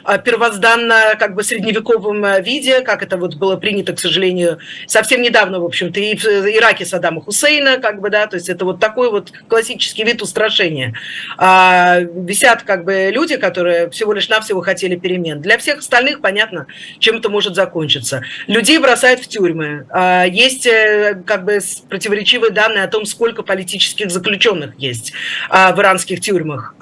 а, 0.04 0.18
первозданно 0.18 1.16
как 1.18 1.36
бы 1.36 1.44
средневековом 1.44 2.26
а, 2.26 2.42
виде, 2.42 2.82
как 2.82 3.02
это 3.02 3.16
вот 3.16 3.36
было 3.36 3.56
принято, 3.56 3.94
к 3.94 4.00
сожалению, 4.00 4.60
совсем 4.88 5.22
недавно, 5.22 5.62
в 5.62 5.64
общем-то, 5.64 6.02
и 6.02 6.18
в 6.18 6.26
Ираке 6.26 6.86
Саддама 6.86 7.22
Хусейна, 7.22 7.78
как 7.78 8.02
бы, 8.02 8.10
да, 8.10 8.28
то 8.28 8.36
есть 8.36 8.50
это 8.50 8.66
вот 8.66 8.82
такой 8.82 9.10
вот 9.10 9.32
классический 9.48 10.04
вид 10.04 10.22
устрашения. 10.22 10.96
А, 11.38 12.00
висят 12.02 12.64
как 12.64 12.84
бы 12.84 13.10
люди, 13.14 13.38
которые 13.38 13.90
всего 13.90 14.12
лишь 14.12 14.28
навсего 14.28 14.60
хотели 14.60 14.98
перемен. 14.98 15.40
Для 15.42 15.58
всех 15.58 15.80
остальных 15.80 16.20
понятно, 16.20 16.68
чем 17.00 17.18
это 17.20 17.30
может 17.30 17.56
закончиться. 17.56 18.24
Людей 18.48 18.80
бросают 18.80 19.22
в 19.22 19.28
тюрьмы. 19.30 19.86
Есть 20.30 20.66
э, 20.66 21.22
как 21.26 21.46
бы 21.46 21.60
противоречивые 21.88 22.52
данные 22.52 22.84
о 22.84 22.88
том, 22.90 23.06
сколько 23.06 23.44
политических 23.44 24.12
заключенных 24.12 24.74
есть 24.78 25.14
в 25.50 25.80
иранских 25.80 26.20
тюрьмах. 26.20 26.76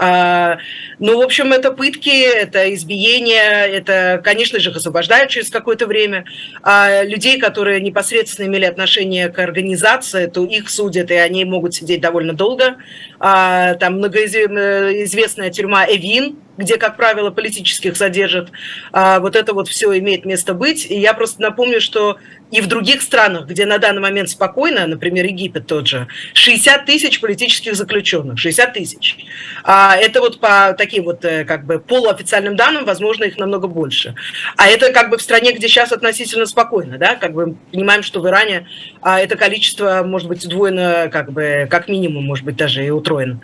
Ну, 0.99 1.17
в 1.17 1.21
общем, 1.21 1.53
это 1.53 1.71
пытки, 1.71 2.09
это 2.09 2.73
избиение, 2.73 3.67
это, 3.67 4.21
конечно 4.23 4.59
же, 4.59 4.69
их 4.69 4.77
освобождают 4.77 5.29
через 5.29 5.49
какое-то 5.49 5.87
время. 5.87 6.25
А 6.61 7.03
людей, 7.03 7.39
которые 7.39 7.81
непосредственно 7.81 8.47
имели 8.47 8.65
отношение 8.65 9.29
к 9.29 9.39
организации, 9.39 10.27
то 10.27 10.43
их 10.43 10.69
судят, 10.69 11.11
и 11.11 11.15
они 11.15 11.45
могут 11.45 11.73
сидеть 11.73 12.01
довольно 12.01 12.33
долго. 12.33 12.77
А, 13.19 13.75
там 13.75 13.97
многоизвестная 13.97 15.49
тюрьма 15.49 15.85
Эвин, 15.85 16.37
где, 16.61 16.77
как 16.77 16.95
правило, 16.95 17.31
политических 17.31 17.97
содержат. 17.97 18.51
А, 18.91 19.19
вот 19.19 19.35
это 19.35 19.53
вот 19.53 19.67
все 19.67 19.97
имеет 19.97 20.25
место 20.25 20.53
быть. 20.53 20.89
И 20.89 20.99
я 20.99 21.13
просто 21.13 21.41
напомню, 21.41 21.81
что 21.81 22.17
и 22.51 22.59
в 22.59 22.67
других 22.67 23.01
странах, 23.01 23.47
где 23.47 23.65
на 23.65 23.77
данный 23.77 24.01
момент 24.01 24.29
спокойно, 24.29 24.85
например, 24.85 25.25
Египет 25.25 25.67
тот 25.67 25.87
же, 25.87 26.07
60 26.33 26.85
тысяч 26.85 27.19
политических 27.21 27.75
заключенных, 27.75 28.37
60 28.37 28.73
тысяч. 28.73 29.17
А 29.63 29.95
это 29.95 30.19
вот 30.19 30.39
по 30.39 30.75
таким 30.77 31.05
вот 31.05 31.23
э, 31.23 31.45
как 31.45 31.65
бы 31.65 31.79
полуофициальным 31.79 32.55
данным, 32.55 32.85
возможно, 32.85 33.23
их 33.23 33.37
намного 33.37 33.67
больше. 33.67 34.15
А 34.57 34.67
это 34.67 34.91
как 34.91 35.09
бы 35.09 35.17
в 35.17 35.21
стране, 35.21 35.53
где 35.53 35.67
сейчас 35.67 35.91
относительно 35.91 36.45
спокойно, 36.45 36.97
да, 36.97 37.15
как 37.15 37.33
бы 37.33 37.55
понимаем, 37.71 38.03
что 38.03 38.19
в 38.19 38.27
Иране 38.27 38.67
а, 39.01 39.19
это 39.19 39.37
количество 39.37 40.03
может 40.03 40.27
быть 40.27 40.45
удвоено, 40.45 41.09
как 41.11 41.31
бы, 41.31 41.67
как 41.69 41.87
минимум, 41.87 42.25
может 42.25 42.43
быть, 42.43 42.57
даже 42.57 42.85
и 42.85 42.89
утроено. 42.89 43.39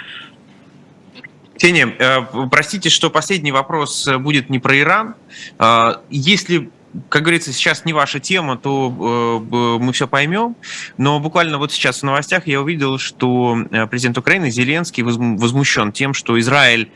Ксения, 1.57 1.93
э, 1.97 2.21
простите, 2.51 2.89
что 2.89 3.09
последний 3.09 3.51
вопрос 3.51 4.07
будет 4.19 4.49
не 4.49 4.59
про 4.59 4.79
Иран. 4.79 5.15
Э, 5.59 5.95
если 6.09 6.69
как 7.09 7.23
говорится, 7.23 7.53
сейчас 7.53 7.85
не 7.85 7.93
ваша 7.93 8.19
тема, 8.19 8.57
то 8.57 9.43
э, 9.51 9.83
мы 9.83 9.93
все 9.93 10.07
поймем. 10.07 10.55
Но 10.97 11.19
буквально 11.19 11.59
вот 11.59 11.71
сейчас 11.71 11.99
в 11.99 12.03
новостях 12.03 12.47
я 12.47 12.59
увидел, 12.59 12.97
что 12.97 13.55
президент 13.91 14.17
Украины 14.17 14.49
Зеленский 14.49 15.03
возмущен 15.03 15.91
тем, 15.91 16.15
что 16.15 16.39
Израиль 16.39 16.89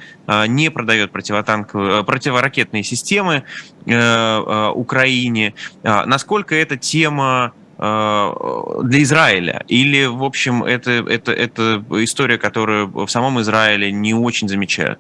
не 0.48 0.72
продает 0.72 1.12
противотанковые, 1.12 2.04
противоракетные 2.04 2.84
системы 2.84 3.44
Украине. 3.86 5.54
Насколько 5.84 6.56
эта 6.56 6.78
тема 6.78 7.54
Э, 7.54 7.61
для 7.82 9.02
Израиля? 9.02 9.64
Или, 9.68 10.06
в 10.06 10.24
общем, 10.24 10.64
это, 10.64 10.92
это, 10.92 11.32
это 11.32 11.84
история, 12.04 12.38
которую 12.38 12.88
в 12.88 13.10
самом 13.10 13.42
Израиле 13.42 13.92
не 13.92 14.14
очень 14.14 14.48
замечают? 14.48 15.00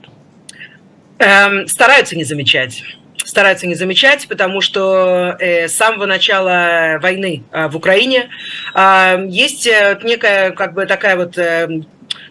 Эм, 1.19 1.67
стараются 1.67 2.15
не 2.15 2.23
замечать 2.23 2.83
стараются 3.23 3.67
не 3.67 3.75
замечать, 3.75 4.27
потому 4.27 4.61
что 4.61 5.35
э, 5.39 5.67
с 5.67 5.75
самого 5.75 6.05
начала 6.05 6.99
войны 7.01 7.43
э, 7.51 7.67
в 7.67 7.77
Украине 7.77 8.29
э, 8.73 9.25
есть 9.27 9.67
э, 9.67 9.99
некая 10.03 10.51
как 10.51 10.73
бы 10.73 10.85
такая 10.85 11.15
вот 11.15 11.37
э, 11.37 11.83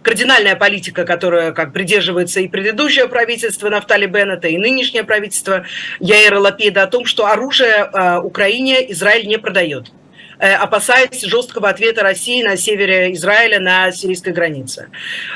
кардинальная 0.03 0.57
политика, 0.57 1.05
которая 1.05 1.53
как 1.53 1.73
придерживается 1.73 2.41
и 2.41 2.49
предыдущее 2.49 3.09
правительство 3.09 3.69
Нафтали 3.69 4.07
Беннета, 4.07 4.49
и 4.49 4.59
нынешнее 4.59 5.05
правительство 5.05 5.65
Яэра 6.01 6.39
Лапида 6.39 6.83
о 6.83 6.87
том, 6.87 7.05
что 7.05 7.27
оружие 7.27 7.91
э, 7.93 8.19
Украине 8.19 8.91
Израиль 8.93 9.27
не 9.27 9.39
продает. 9.39 9.93
Э, 10.41 10.55
опасаясь 10.55 11.21
жесткого 11.21 11.69
ответа 11.69 12.03
России 12.03 12.43
на 12.43 12.57
севере 12.57 13.13
Израиля 13.13 13.61
на 13.61 13.93
сирийской 13.93 14.33
границе. 14.33 14.89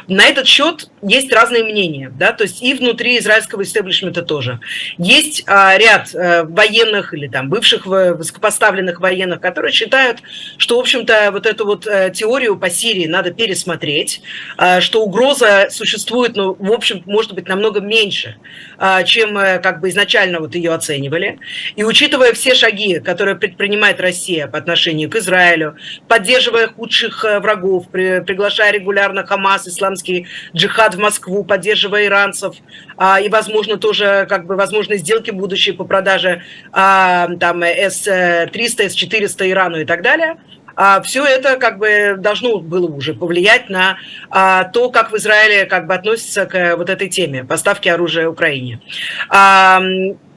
На 0.08 0.24
этот 0.24 0.46
счет 0.46 0.88
есть 1.02 1.30
разные 1.30 1.62
мнения, 1.62 2.10
да, 2.18 2.32
то 2.32 2.44
есть 2.44 2.62
и 2.62 2.72
внутри 2.72 3.18
израильского 3.18 3.64
истеблишмента 3.64 4.22
тоже. 4.22 4.60
Есть 4.96 5.44
а, 5.46 5.76
ряд 5.76 6.14
а, 6.14 6.44
военных 6.44 7.12
или 7.12 7.28
там 7.28 7.50
бывших 7.50 7.84
высокопоставленных 7.84 9.00
военных, 9.00 9.42
которые 9.42 9.72
считают, 9.72 10.22
что, 10.56 10.78
в 10.78 10.80
общем-то, 10.80 11.30
вот 11.32 11.44
эту 11.44 11.66
вот 11.66 11.86
а, 11.86 12.08
теорию 12.08 12.56
по 12.56 12.70
Сирии 12.70 13.06
надо 13.06 13.30
пересмотреть, 13.30 14.22
а, 14.56 14.80
что 14.80 15.02
угроза 15.02 15.68
существует, 15.70 16.34
ну, 16.34 16.56
в 16.58 16.72
общем, 16.72 17.02
может 17.04 17.34
быть, 17.34 17.46
намного 17.46 17.80
меньше, 17.80 18.36
а, 18.78 19.02
чем 19.02 19.34
как 19.34 19.80
бы 19.80 19.90
изначально 19.90 20.40
вот 20.40 20.54
ее 20.54 20.72
оценивали. 20.72 21.40
И 21.76 21.84
учитывая 21.84 22.32
все 22.32 22.54
шаги, 22.54 23.00
которые 23.00 23.36
предпринимает 23.36 24.00
Россия 24.00 24.46
по 24.46 24.56
отношению 24.56 24.93
отношению 24.94 25.11
к 25.11 25.16
Израилю, 25.16 25.76
поддерживая 26.09 26.68
худших 26.68 27.24
э, 27.24 27.40
врагов, 27.40 27.88
при, 27.90 28.20
приглашая 28.20 28.72
регулярно 28.72 29.26
Хамас, 29.26 29.66
исламский 29.66 30.26
джихад 30.54 30.94
в 30.94 30.98
Москву, 30.98 31.44
поддерживая 31.44 32.07
иранцев, 32.07 32.57
а, 32.96 33.20
и, 33.20 33.28
возможно, 33.28 33.76
тоже, 33.76 34.26
как 34.28 34.46
бы, 34.46 34.57
возможно, 34.57 34.96
сделки 34.96 35.30
будущие 35.30 35.74
по 35.74 35.85
продаже 35.85 36.42
а, 36.72 37.28
там 37.40 37.62
С-300, 37.62 38.88
С-400 38.88 39.50
Ирану 39.50 39.80
и 39.80 39.85
так 39.85 40.02
далее– 40.02 40.37
а, 40.76 41.00
все 41.02 41.24
это 41.24 41.57
как 41.57 41.78
бы 41.78 42.16
должно 42.18 42.59
было 42.59 42.87
уже 42.88 43.14
повлиять 43.14 43.70
на 43.70 43.98
а, 44.30 44.64
то, 44.64 44.90
как 44.90 45.12
в 45.12 45.16
Израиле 45.16 45.66
как 45.66 45.87
бы 45.87 45.94
относятся 45.94 46.46
к 46.46 46.76
вот 46.76 46.90
этой 46.90 47.09
теме 47.09 47.44
поставки 47.44 47.88
оружия 47.88 48.28
Украине. 48.28 48.80
А, 49.28 49.80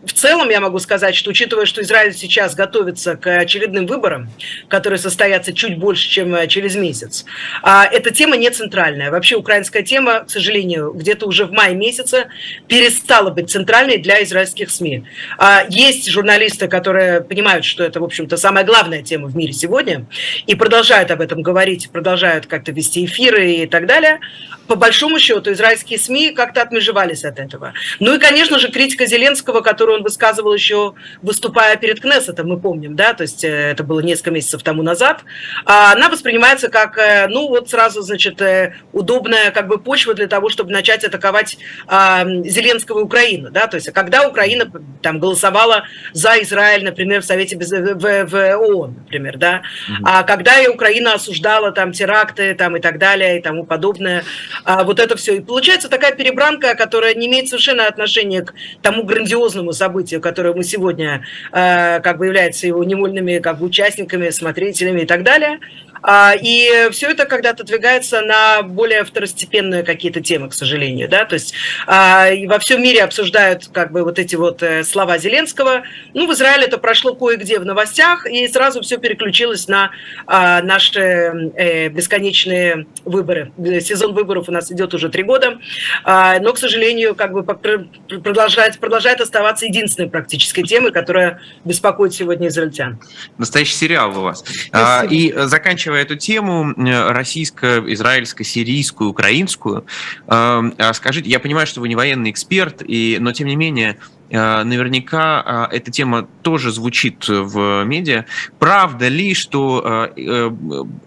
в 0.07 0.13
целом 0.13 0.49
я 0.49 0.61
могу 0.61 0.79
сказать, 0.79 1.15
что 1.15 1.29
учитывая, 1.29 1.65
что 1.65 1.81
Израиль 1.81 2.13
сейчас 2.13 2.55
готовится 2.55 3.15
к 3.15 3.27
очередным 3.37 3.85
выборам, 3.85 4.29
которые 4.69 4.99
состоятся 4.99 5.53
чуть 5.53 5.77
больше, 5.77 6.09
чем 6.09 6.33
э, 6.33 6.47
через 6.47 6.75
месяц, 6.75 7.25
а, 7.61 7.85
эта 7.85 8.11
тема 8.11 8.37
не 8.37 8.49
центральная. 8.49 9.11
Вообще 9.11 9.35
украинская 9.35 9.83
тема, 9.83 10.21
к 10.21 10.29
сожалению, 10.29 10.93
где-то 10.93 11.27
уже 11.27 11.45
в 11.45 11.51
мае 11.51 11.75
месяце 11.75 12.27
перестала 12.67 13.29
быть 13.29 13.49
центральной 13.49 13.97
для 13.97 14.23
израильских 14.23 14.71
СМИ. 14.71 15.03
А, 15.37 15.65
есть 15.69 16.09
журналисты, 16.09 16.67
которые 16.67 17.21
понимают, 17.21 17.65
что 17.65 17.83
это, 17.83 17.99
в 17.99 18.03
общем-то, 18.03 18.37
самая 18.37 18.63
главная 18.63 19.03
тема 19.03 19.27
в 19.27 19.35
мире 19.35 19.51
сегодня, 19.51 20.05
и 20.45 20.55
продолжают 20.55 21.11
об 21.11 21.19
этом 21.19 21.41
говорить, 21.41 21.89
продолжают 21.91 22.45
как-то 22.45 22.71
вести 22.71 23.05
эфиры 23.05 23.51
и 23.51 23.67
так 23.67 23.85
далее. 23.85 24.19
По 24.67 24.75
большому 24.75 25.19
счету, 25.19 25.51
израильские 25.51 25.99
СМИ 25.99 26.31
как-то 26.31 26.61
отмежевались 26.61 27.23
от 27.23 27.39
этого. 27.39 27.73
Ну 27.99 28.15
и, 28.15 28.19
конечно 28.19 28.59
же, 28.59 28.69
критика 28.69 29.05
Зеленского, 29.05 29.61
которую 29.61 29.96
он 29.97 30.03
высказывал 30.03 30.53
еще, 30.53 30.93
выступая 31.21 31.75
перед 31.75 31.99
Кнессетом, 31.99 32.47
мы 32.47 32.59
помним, 32.59 32.95
да, 32.95 33.13
то 33.13 33.23
есть 33.23 33.43
э, 33.43 33.71
это 33.71 33.83
было 33.83 33.99
несколько 33.99 34.31
месяцев 34.31 34.63
тому 34.63 34.83
назад, 34.83 35.23
а 35.65 35.93
она 35.93 36.09
воспринимается 36.09 36.69
как, 36.69 36.97
э, 36.97 37.27
ну, 37.27 37.47
вот 37.49 37.69
сразу, 37.69 38.01
значит, 38.01 38.41
э, 38.41 38.75
удобная 38.93 39.51
как 39.51 39.67
бы 39.67 39.77
почва 39.77 40.13
для 40.13 40.27
того, 40.27 40.49
чтобы 40.49 40.71
начать 40.71 41.03
атаковать 41.03 41.57
а, 41.87 42.25
Зеленского 42.25 42.99
и 42.99 43.03
Украину, 43.03 43.49
да, 43.51 43.67
то 43.67 43.75
есть 43.75 43.91
когда 43.91 44.27
Украина 44.27 44.71
там 45.01 45.19
голосовала 45.19 45.83
за 46.13 46.41
Израиль, 46.41 46.83
например, 46.83 47.21
в 47.21 47.25
Совете 47.25 47.55
без, 47.55 47.71
в, 47.71 48.25
в 48.25 48.57
ООН, 48.57 48.95
например, 49.03 49.37
да, 49.37 49.61
mm-hmm. 49.61 50.03
а 50.03 50.23
когда 50.23 50.59
и 50.59 50.67
Украина 50.67 51.13
осуждала 51.13 51.71
там 51.71 51.91
теракты 51.91 52.53
там 52.53 52.77
и 52.77 52.79
так 52.79 52.99
далее 52.99 53.39
и 53.39 53.41
тому 53.41 53.65
подобное, 53.65 54.23
а, 54.63 54.83
вот 54.83 54.99
это 54.99 55.15
все. 55.17 55.37
И 55.37 55.41
получается 55.41 55.89
такая 55.89 56.13
перебранка, 56.13 56.75
которая 56.75 57.13
не 57.13 57.27
имеет 57.27 57.49
совершенно 57.49 57.87
отношения 57.87 58.41
к 58.41 58.53
тому 58.81 59.03
грандиозному 59.03 59.71
событию, 59.77 60.21
которое 60.21 60.53
мы 60.53 60.63
сегодня 60.63 61.23
э, 61.51 61.99
как 62.01 62.17
бы 62.17 62.25
является 62.25 62.67
его 62.67 62.83
невольными 62.83 63.39
как 63.39 63.59
бы 63.59 63.65
участниками, 63.65 64.29
смотрителями 64.29 65.01
и 65.01 65.05
так 65.05 65.23
далее. 65.23 65.59
А, 66.01 66.33
и 66.39 66.89
все 66.91 67.11
это 67.11 67.25
когда-то 67.25 67.63
двигается 67.63 68.21
на 68.21 68.61
более 68.61 69.03
второстепенные 69.03 69.83
какие-то 69.83 70.21
темы, 70.21 70.49
к 70.49 70.53
сожалению, 70.53 71.09
да, 71.09 71.25
то 71.25 71.33
есть 71.33 71.53
а, 71.85 72.29
во 72.47 72.59
всем 72.59 72.81
мире 72.81 73.03
обсуждают 73.03 73.67
как 73.67 73.91
бы 73.91 74.03
вот 74.03 74.19
эти 74.19 74.35
вот 74.35 74.63
э, 74.63 74.83
слова 74.83 75.17
Зеленского. 75.17 75.83
Ну, 76.13 76.27
в 76.27 76.33
Израиле 76.33 76.65
это 76.65 76.77
прошло 76.77 77.13
кое-где 77.13 77.59
в 77.59 77.65
новостях, 77.65 78.25
и 78.25 78.47
сразу 78.47 78.81
все 78.81 78.97
переключилось 78.97 79.67
на 79.67 79.91
а, 80.25 80.61
наши 80.61 81.01
э, 81.55 81.89
бесконечные 81.89 82.87
выборы. 83.05 83.51
Сезон 83.81 84.13
выборов 84.13 84.47
у 84.47 84.51
нас 84.51 84.71
идет 84.71 84.93
уже 84.93 85.09
три 85.09 85.23
года, 85.23 85.59
но, 86.05 86.53
к 86.53 86.57
сожалению, 86.57 87.15
как 87.15 87.33
бы 87.33 87.43
продолжает, 87.43 88.79
продолжает 88.79 89.21
оставаться 89.21 89.66
единственной 89.67 90.09
практической 90.09 90.63
темой, 90.63 90.91
которая 90.91 91.39
беспокоит 91.65 92.13
сегодня 92.13 92.47
израильтян. 92.47 92.99
Настоящий 93.37 93.75
сериал 93.75 94.17
у 94.17 94.21
вас. 94.21 94.43
Спасибо. 94.69 95.13
И 95.13 95.33
заканчивая 95.47 95.77
заканчивая 95.77 96.01
эту 96.01 96.15
тему 96.15 96.73
э, 96.77 97.11
российско-израильско-сирийскую, 97.11 99.09
украинскую, 99.09 99.85
э, 100.27 100.27
а 100.27 100.93
скажите, 100.93 101.29
я 101.29 101.39
понимаю, 101.39 101.67
что 101.67 101.81
вы 101.81 101.87
не 101.87 101.95
военный 101.95 102.31
эксперт, 102.31 102.81
и, 102.85 103.17
но 103.19 103.31
тем 103.31 103.47
не 103.47 103.55
менее, 103.55 103.97
э, 104.29 104.63
наверняка 104.63 105.69
эта 105.71 105.91
тема 105.91 106.27
тоже 106.41 106.71
звучит 106.71 107.27
в 107.27 107.83
медиа. 107.83 108.25
Правда 108.59 109.07
ли, 109.07 109.33
что 109.33 110.11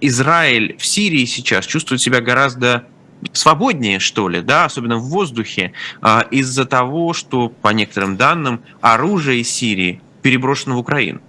Израиль 0.01 0.77
в 0.79 0.87
Сирии 0.87 1.25
сейчас 1.25 1.66
чувствует 1.66 2.01
себя 2.01 2.20
гораздо 2.20 2.85
свободнее, 3.33 3.99
что 3.99 4.29
ли, 4.29 4.41
да, 4.41 4.65
особенно 4.65 4.97
в 4.97 5.09
воздухе, 5.09 5.73
из-за 6.31 6.65
того, 6.65 7.13
что, 7.13 7.49
по 7.49 7.69
некоторым 7.69 8.17
данным, 8.17 8.61
оружие 8.81 9.41
из 9.41 9.51
Сирии 9.51 10.01
переброшено 10.23 10.77
в 10.77 10.79
Украину? 10.79 11.21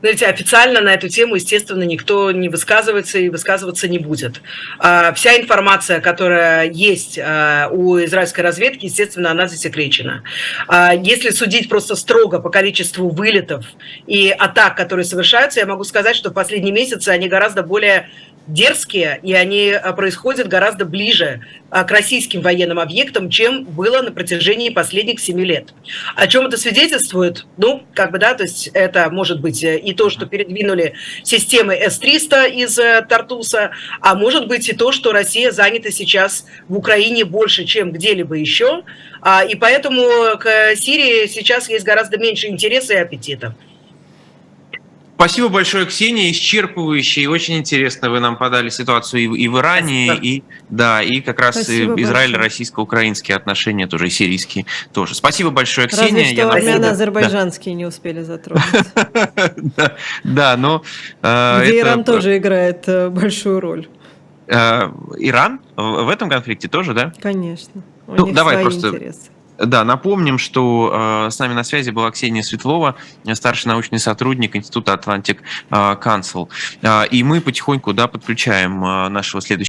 Знаете, 0.00 0.26
официально 0.26 0.80
на 0.80 0.94
эту 0.94 1.08
тему, 1.08 1.34
естественно, 1.34 1.82
никто 1.82 2.30
не 2.30 2.48
высказывается 2.48 3.18
и 3.18 3.28
высказываться 3.28 3.88
не 3.88 3.98
будет. 3.98 4.40
А, 4.78 5.12
вся 5.12 5.36
информация, 5.36 6.00
которая 6.00 6.70
есть 6.70 7.18
а, 7.18 7.68
у 7.72 7.98
израильской 8.04 8.44
разведки, 8.44 8.84
естественно, 8.84 9.32
она 9.32 9.48
засекречена. 9.48 10.22
А, 10.68 10.94
если 10.94 11.30
судить 11.30 11.68
просто 11.68 11.96
строго 11.96 12.38
по 12.38 12.48
количеству 12.48 13.08
вылетов 13.08 13.66
и 14.06 14.30
атак, 14.30 14.76
которые 14.76 15.04
совершаются, 15.04 15.58
я 15.58 15.66
могу 15.66 15.82
сказать, 15.82 16.14
что 16.14 16.30
в 16.30 16.32
последние 16.32 16.72
месяцы 16.72 17.08
они 17.08 17.28
гораздо 17.28 17.64
более 17.64 18.08
дерзкие, 18.48 19.20
и 19.22 19.34
они 19.34 19.74
происходят 19.96 20.48
гораздо 20.48 20.84
ближе 20.86 21.42
к 21.70 21.90
российским 21.90 22.40
военным 22.40 22.78
объектам, 22.78 23.28
чем 23.28 23.64
было 23.64 24.00
на 24.00 24.10
протяжении 24.10 24.70
последних 24.70 25.20
семи 25.20 25.44
лет. 25.44 25.74
О 26.16 26.26
чем 26.26 26.46
это 26.46 26.56
свидетельствует? 26.56 27.46
Ну, 27.58 27.82
как 27.94 28.10
бы, 28.10 28.18
да, 28.18 28.32
то 28.34 28.44
есть 28.44 28.68
это 28.68 29.10
может 29.10 29.40
быть 29.40 29.62
э, 29.62 29.78
и 29.88 29.94
то, 29.94 30.10
что 30.10 30.26
передвинули 30.26 30.94
системы 31.22 31.74
С-300 31.74 32.50
из 32.50 32.78
э, 32.78 33.04
Тартуса, 33.08 33.70
а 34.00 34.14
может 34.14 34.46
быть 34.46 34.68
и 34.68 34.74
то, 34.74 34.92
что 34.92 35.12
Россия 35.12 35.50
занята 35.50 35.90
сейчас 35.90 36.46
в 36.68 36.76
Украине 36.76 37.24
больше, 37.24 37.64
чем 37.64 37.92
где-либо 37.92 38.34
еще, 38.34 38.82
а, 39.20 39.44
и 39.44 39.54
поэтому 39.54 40.06
к 40.38 40.76
Сирии 40.76 41.26
сейчас 41.26 41.68
есть 41.68 41.84
гораздо 41.84 42.18
меньше 42.18 42.48
интереса 42.48 42.94
и 42.94 42.96
аппетита. 42.98 43.54
Спасибо 45.18 45.48
большое, 45.48 45.84
Ксения, 45.84 46.30
исчерпывающе 46.30 47.22
и 47.22 47.26
очень 47.26 47.58
интересно 47.58 48.08
вы 48.08 48.20
нам 48.20 48.36
подали 48.36 48.68
ситуацию 48.68 49.22
и, 49.22 49.24
и 49.24 49.48
в 49.48 49.58
Иране, 49.58 50.06
Спасибо. 50.12 50.24
и 50.24 50.42
да, 50.70 51.02
и 51.02 51.20
как 51.20 51.40
раз 51.40 51.68
Израиль-российско-украинские 51.68 53.36
отношения 53.36 53.88
тоже, 53.88 54.06
и 54.06 54.10
сирийские 54.10 54.66
тоже. 54.92 55.16
Спасибо 55.16 55.50
большое, 55.50 55.88
Ксения. 55.88 56.22
Разве 56.22 56.34
что 56.36 56.50
армяно-азербайджанские 56.52 57.74
не 57.74 57.84
успели 57.84 58.22
затронуть. 58.22 58.62
Да, 60.22 60.56
но... 60.56 60.84
Э, 61.22 61.64
Где 61.64 61.80
Иран 61.80 62.04
тоже 62.04 62.36
играет 62.36 62.84
э, 62.86 63.08
большую 63.08 63.58
роль. 63.58 63.88
Э, 64.46 64.88
Иран 65.18 65.60
в 65.74 66.08
этом 66.10 66.30
конфликте 66.30 66.68
тоже, 66.68 66.94
да? 66.94 67.12
Конечно. 67.20 67.82
Ну, 68.06 68.32
давай 68.32 68.62
просто 68.62 68.92
да, 69.58 69.84
напомним, 69.84 70.38
что 70.38 71.26
э, 71.26 71.30
с 71.30 71.38
нами 71.38 71.52
на 71.52 71.64
связи 71.64 71.90
была 71.90 72.10
Ксения 72.10 72.42
Светлова, 72.42 72.94
старший 73.34 73.68
научный 73.68 73.98
сотрудник 73.98 74.54
Института 74.56 74.94
Atlantic 74.94 75.38
э, 75.70 75.74
Council. 75.74 76.48
Э, 76.82 77.06
и 77.08 77.22
мы 77.22 77.40
потихоньку 77.40 77.92
да, 77.92 78.06
подключаем 78.06 78.84
э, 78.84 79.08
нашего 79.08 79.40
следующего 79.40 79.58